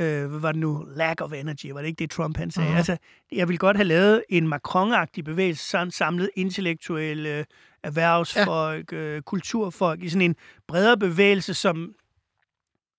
[0.00, 0.86] Øh, hvad var det nu?
[0.96, 2.70] Lack of energy, var det ikke det, Trump han sagde?
[2.70, 2.76] Uh-huh.
[2.76, 2.96] Altså,
[3.32, 7.46] jeg ville godt have lavet en Macron-agtig bevægelse, sådan samlet intellektuelle,
[7.82, 8.96] erhvervsfolk, ja.
[8.96, 10.36] øh, kulturfolk, i sådan en
[10.68, 11.94] bredere bevægelse, som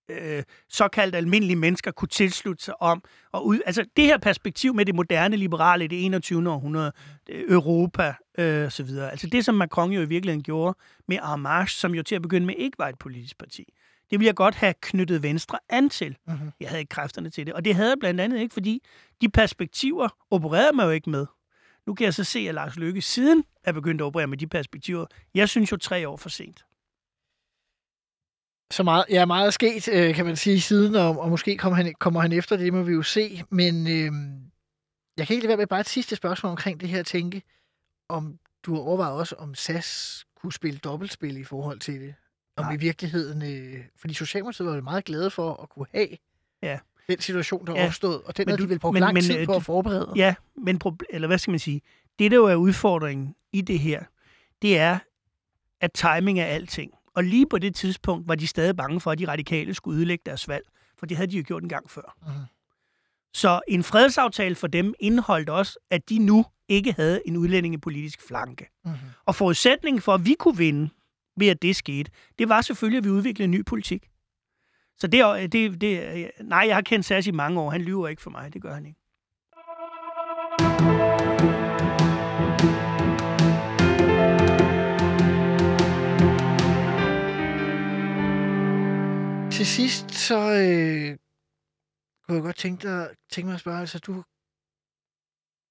[0.09, 3.03] øh, såkaldt almindelige mennesker kunne tilslutte sig om.
[3.31, 6.49] Og ud, altså det her perspektiv med det moderne liberale i det 21.
[6.49, 6.91] århundrede,
[7.29, 9.11] øh, Europa øh, så videre.
[9.11, 12.45] Altså det, som Macron jo i virkeligheden gjorde med Armage, som jo til at begynde
[12.47, 13.73] med ikke var et politisk parti.
[14.11, 16.17] Det ville jeg godt have knyttet Venstre an til.
[16.27, 16.51] Mhm.
[16.59, 17.53] Jeg havde ikke kræfterne til det.
[17.53, 18.83] Og det havde jeg blandt andet ikke, fordi
[19.21, 21.25] de perspektiver opererede mig jo ikke med.
[21.87, 24.47] Nu kan jeg så se, at Lars Løkke siden er begyndt at operere med de
[24.47, 25.05] perspektiver.
[25.33, 26.65] Jeg synes jo tre år for sent.
[28.71, 31.75] Så meget, ja, meget er sket, øh, kan man sige, siden, og, og måske kommer
[31.77, 33.43] han, kommer han efter det, det må vi jo se.
[33.49, 34.11] Men øh,
[35.17, 37.41] jeg kan ikke lade være med bare et sidste spørgsmål omkring det her tænke,
[38.09, 42.13] om du har overvejet også, om SAS kunne spille dobbeltspil i forhold til det.
[42.57, 42.73] Om Nej.
[42.73, 46.07] i virkeligheden, øh, fordi Socialdemokratiet var jo meget glade for at kunne have
[46.63, 46.79] Ja.
[47.09, 47.85] den situation, der Ja.
[47.87, 49.53] opstod, og den Men har du- de vel brugt men- lang men, tid øh, på
[49.55, 50.11] at forberede.
[50.15, 51.81] Ja, men eller hvad skal man sige?
[52.19, 54.03] Det, der jo er udfordringen i det her,
[54.61, 54.99] det er,
[55.81, 56.91] at timing er alting.
[57.15, 60.21] Og lige på det tidspunkt var de stadig bange for, at de radikale skulle ødelægge
[60.25, 60.63] deres valg.
[60.97, 62.17] For det havde de jo gjort en gang før.
[62.21, 62.45] Mhm.
[63.33, 68.69] Så en fredsaftale for dem indeholdt også, at de nu ikke havde en udlændingepolitisk flanke.
[68.85, 68.95] Mhm.
[69.25, 70.89] Og forudsætningen for, at vi kunne vinde
[71.37, 74.09] ved, at det skete, det var selvfølgelig, at vi udviklede en ny politik.
[74.97, 77.69] Så det, det, det, nej, jeg har kendt Sass i mange år.
[77.69, 78.53] Han lyver ikke for mig.
[78.53, 78.98] Det gør han ikke.
[89.59, 91.17] Til sidst, så øh,
[92.25, 94.23] kunne jeg godt tænke, dig, tænke mig at spørge, altså du er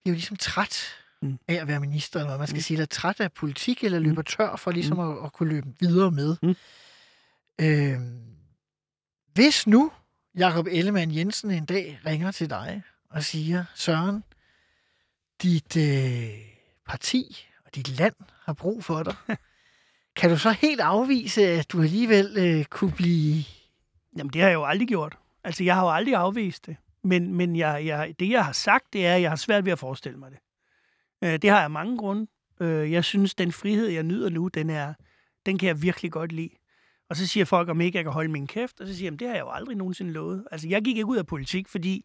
[0.06, 0.84] jo ligesom træt
[1.22, 1.28] Mm.
[1.28, 1.38] mm.
[1.48, 2.58] af at være minister, eller hvad man skal Mm.
[2.58, 2.62] mm.
[2.62, 5.10] sige, eller træt af politik, eller løber tør for ligesom mm.
[5.18, 6.36] at, at kunne løbe videre med.
[6.42, 6.54] Mm.
[7.60, 8.00] Øh,
[9.34, 9.92] hvis nu
[10.36, 14.24] Jakob Ellemann Jensen en dag ringer til dig og siger, Søren,
[15.42, 16.30] dit øh,
[16.86, 18.14] parti og dit land
[18.44, 19.16] har brug for dig,
[20.16, 23.44] kan du så helt afvise, at du alligevel øh, kunne blive
[24.18, 25.18] Jamen, det har jeg jo aldrig gjort.
[25.44, 26.76] Altså, jeg har jo aldrig afvist det.
[27.02, 29.72] Men, men jeg, jeg, det, jeg har sagt, det er, at jeg har svært ved
[29.72, 30.38] at forestille mig det.
[31.24, 32.26] Øh, det har jeg mange grunde.
[32.60, 34.94] Øh, jeg synes, den frihed, jeg nyder nu, den, er,
[35.46, 36.50] den kan jeg virkelig godt lide.
[37.10, 39.20] Og så siger folk, om ikke jeg kan holde min kæft, og så siger jeg,
[39.20, 40.44] det har jeg jo aldrig nogensinde lovet.
[40.50, 42.04] Altså, jeg gik ikke ud af politik, fordi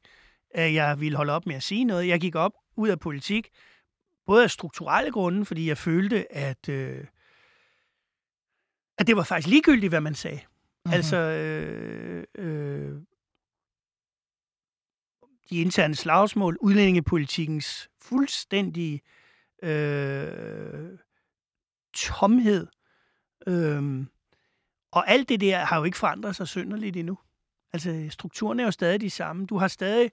[0.58, 2.08] øh, jeg ville holde op med at sige noget.
[2.08, 3.50] Jeg gik op ud af politik,
[4.26, 7.06] både af strukturelle grunde, fordi jeg følte, at, øh,
[8.98, 10.40] at det var faktisk ligegyldigt, hvad man sagde.
[10.86, 10.96] Mm-hmm.
[10.96, 13.02] Altså, øh, øh,
[15.50, 19.02] de interne slagsmål, udlændingepolitikkens fuldstændige
[19.64, 20.98] øh,
[21.94, 22.68] tomhed.
[23.48, 24.06] Øh,
[24.92, 27.18] og alt det der har jo ikke forandret sig synderligt endnu.
[27.74, 29.46] Altså, strukturen er jo stadig de samme.
[29.46, 30.12] Du har stadig,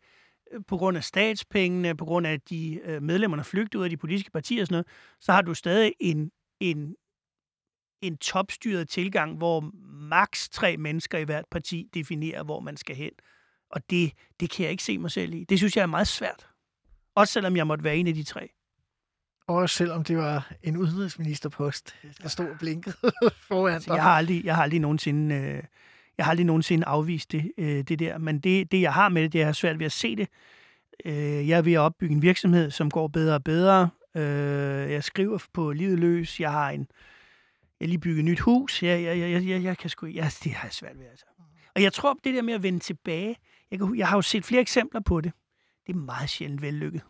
[0.53, 3.97] øh, på grund af statspengene, på grund af de øh, medlemmerne flygter ud af de
[3.97, 4.87] politiske partier og sådan noget,
[5.21, 6.97] så har du stadig en, en,
[8.03, 9.71] en topstyret tilgang, hvor
[10.09, 13.11] maks tre mennesker i hvert parti definerer, hvor man skal hen.
[13.71, 15.45] Og det, det kan jeg ikke se mig selv i.
[15.45, 16.47] Det synes jeg er meget svært.
[17.15, 18.51] Også selvom jeg måtte være en af de tre.
[19.47, 22.97] Også selvom det var en udenrigsministerpost, der stod og blinkede
[23.49, 23.95] foran Altså, dig.
[23.95, 25.63] jeg har aldrig, jeg har aldrig nogensinde, øh,
[26.19, 28.19] jeg har aldrig nogensinde afvist det, øh, det der.
[28.19, 30.17] Men det, det, jeg har med det, det er jeg har svært ved at se
[30.17, 30.29] det.
[31.05, 33.91] Øh, jeg er ved at opbygge en virksomhed, som går bedre og bedre.
[34.17, 36.41] Øh, jeg skriver på livet løs.
[36.41, 36.87] Jeg har en,
[37.81, 38.83] jeg lige bygget et nyt hus.
[38.83, 41.27] Jeg, jeg, jeg, jeg, jeg, kan sgu, jeg, det har jeg svært ved, altså.
[41.75, 43.37] Og jeg tror, det der med at vende tilbage,
[43.71, 45.33] jeg, kan, jeg har jo set flere eksempler på det.
[45.87, 47.03] Det er meget sjældent vellykket.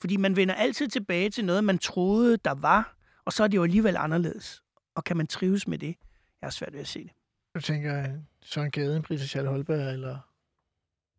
[0.00, 3.56] Fordi man vender altid tilbage til noget, man troede, der var, og så er det
[3.56, 4.62] jo alligevel anderledes.
[4.94, 5.96] Og kan man trives med det?
[6.40, 7.12] Jeg har svært ved at se det.
[7.54, 10.18] Du tænker Søren Gade, Britta Schall Holberg, eller...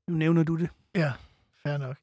[0.07, 0.69] Nu nævner du det.
[0.95, 1.13] Ja,
[1.63, 1.97] fair nok.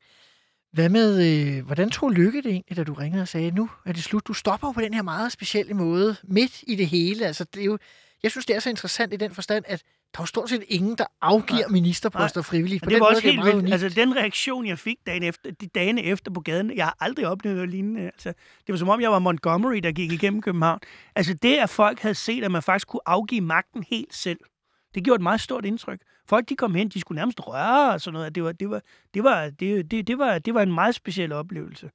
[0.73, 3.93] Hvad med, øh, hvordan tog Lykke det egentlig, da du ringede og sagde, nu er
[3.93, 4.27] det slut?
[4.27, 7.27] Du stopper jo på den her meget specielle måde, midt i det hele.
[7.27, 7.79] Altså, det er jo,
[8.23, 9.83] jeg synes, det er så interessant i den forstand, at
[10.15, 11.69] der er jo stort set ingen, der afgiver Nej.
[11.69, 12.83] ministerposter frivilligt.
[12.83, 13.73] På Og det den var måde også det helt vildt.
[13.73, 17.27] Altså, den reaktion, jeg fik dagen efter, de dagene efter på gaden, jeg har aldrig
[17.27, 18.01] oplevet noget lignende.
[18.05, 18.29] Altså,
[18.67, 20.81] det var som om, jeg var Montgomery, der gik igennem København.
[21.17, 24.39] Altså, det, at folk havde set, at man faktisk kunne afgive magten helt selv,
[24.95, 26.01] det gjorde et meget stort indtryk.
[26.27, 28.35] Folk, de kom hen, de skulle nærmest røre og sådan noget.
[28.35, 28.83] Det var, det var,
[29.15, 31.91] det var, det, det, det var, det var en meget speciel oplevelse.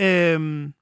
[0.00, 0.74] Øhm,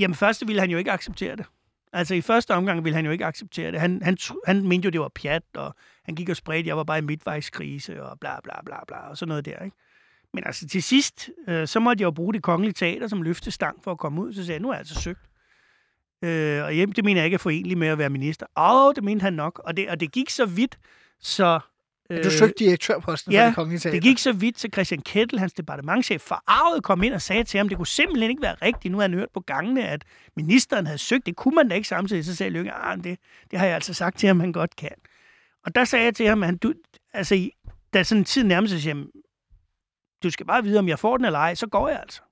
[0.00, 1.46] jamen, først ville han jo ikke acceptere det.
[1.92, 3.80] Altså, i første omgang ville han jo ikke acceptere det.
[3.80, 5.74] Han, han, han mente jo, det var pjat, og
[6.04, 9.18] han gik og spredte, jeg var bare i midtvejskrise, og bla bla bla bla, og
[9.18, 9.76] sådan noget der, ikke?
[10.34, 13.84] Men altså, til sidst, øh, så måtte jeg jo bruge det kongelige teater som løftestang
[13.84, 14.32] for at komme ud.
[14.32, 15.20] Så sagde jeg, nu er jeg altså søgt.
[16.24, 18.46] Øh, og hjem, det mener jeg ikke er forenligt med at være minister.
[18.56, 19.60] Åh, det mente han nok.
[19.64, 20.78] Og det, og det gik så vidt,
[21.20, 21.60] så...
[22.10, 23.94] Øh, Du søgte direktørposten for ja, det kongelige teater.
[23.96, 27.58] det gik så vidt, så Christian Kettel, hans departementchef, forarvet kom ind og sagde til
[27.58, 28.92] ham, det kunne simpelthen ikke være rigtigt.
[28.92, 30.04] Nu havde han hørt på gangene, at
[30.36, 31.26] ministeren havde søgt.
[31.26, 32.24] Det kunne man da ikke samtidig.
[32.24, 33.18] Så sagde Lykke, ah, det,
[33.50, 34.90] det har jeg altså sagt til ham, han godt kan.
[35.66, 36.72] Og der sagde jeg til ham, at han, du,
[37.12, 37.50] altså, i-
[37.94, 39.04] da sådan tid nærmede sig, så siger
[40.22, 42.22] du skal bare vide, om jeg får den eller ej, så går jeg altså.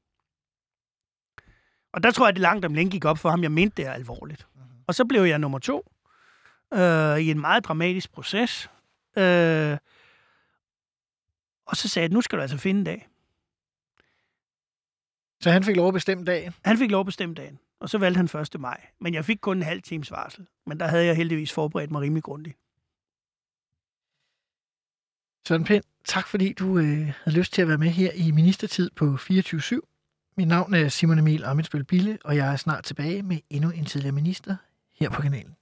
[1.97, 3.43] Og der tror jeg, det langt om længe gik op for ham.
[3.43, 4.47] Jeg mente det alvorligt.
[4.87, 5.93] Og så blev jeg nummer to
[6.75, 8.71] øh, i en meget dramatisk proces.
[9.19, 9.79] Øh,
[11.67, 13.09] og så sagde jeg, nu skal du altså finde en dag.
[15.41, 16.55] Så han fik lov at bestemme dagen.
[16.65, 18.61] Han fik lov at bestemme dagen, og så valgte han 1.
[18.61, 18.87] maj.
[19.01, 20.47] Men jeg fik kun en halv times varsel.
[20.67, 22.59] Men der havde jeg heldigvis forberedt mig rimelig grundigt.
[25.49, 28.91] Søren Pind, tak fordi du øh, havde lyst til at være med her i Ministertid
[28.91, 29.96] på 24-7.
[30.39, 33.85] Mit navn er Simon Emil Amitsbøl Bille, og jeg er snart tilbage med endnu en
[33.85, 34.57] tidligere minister
[35.01, 35.57] her på kanalen.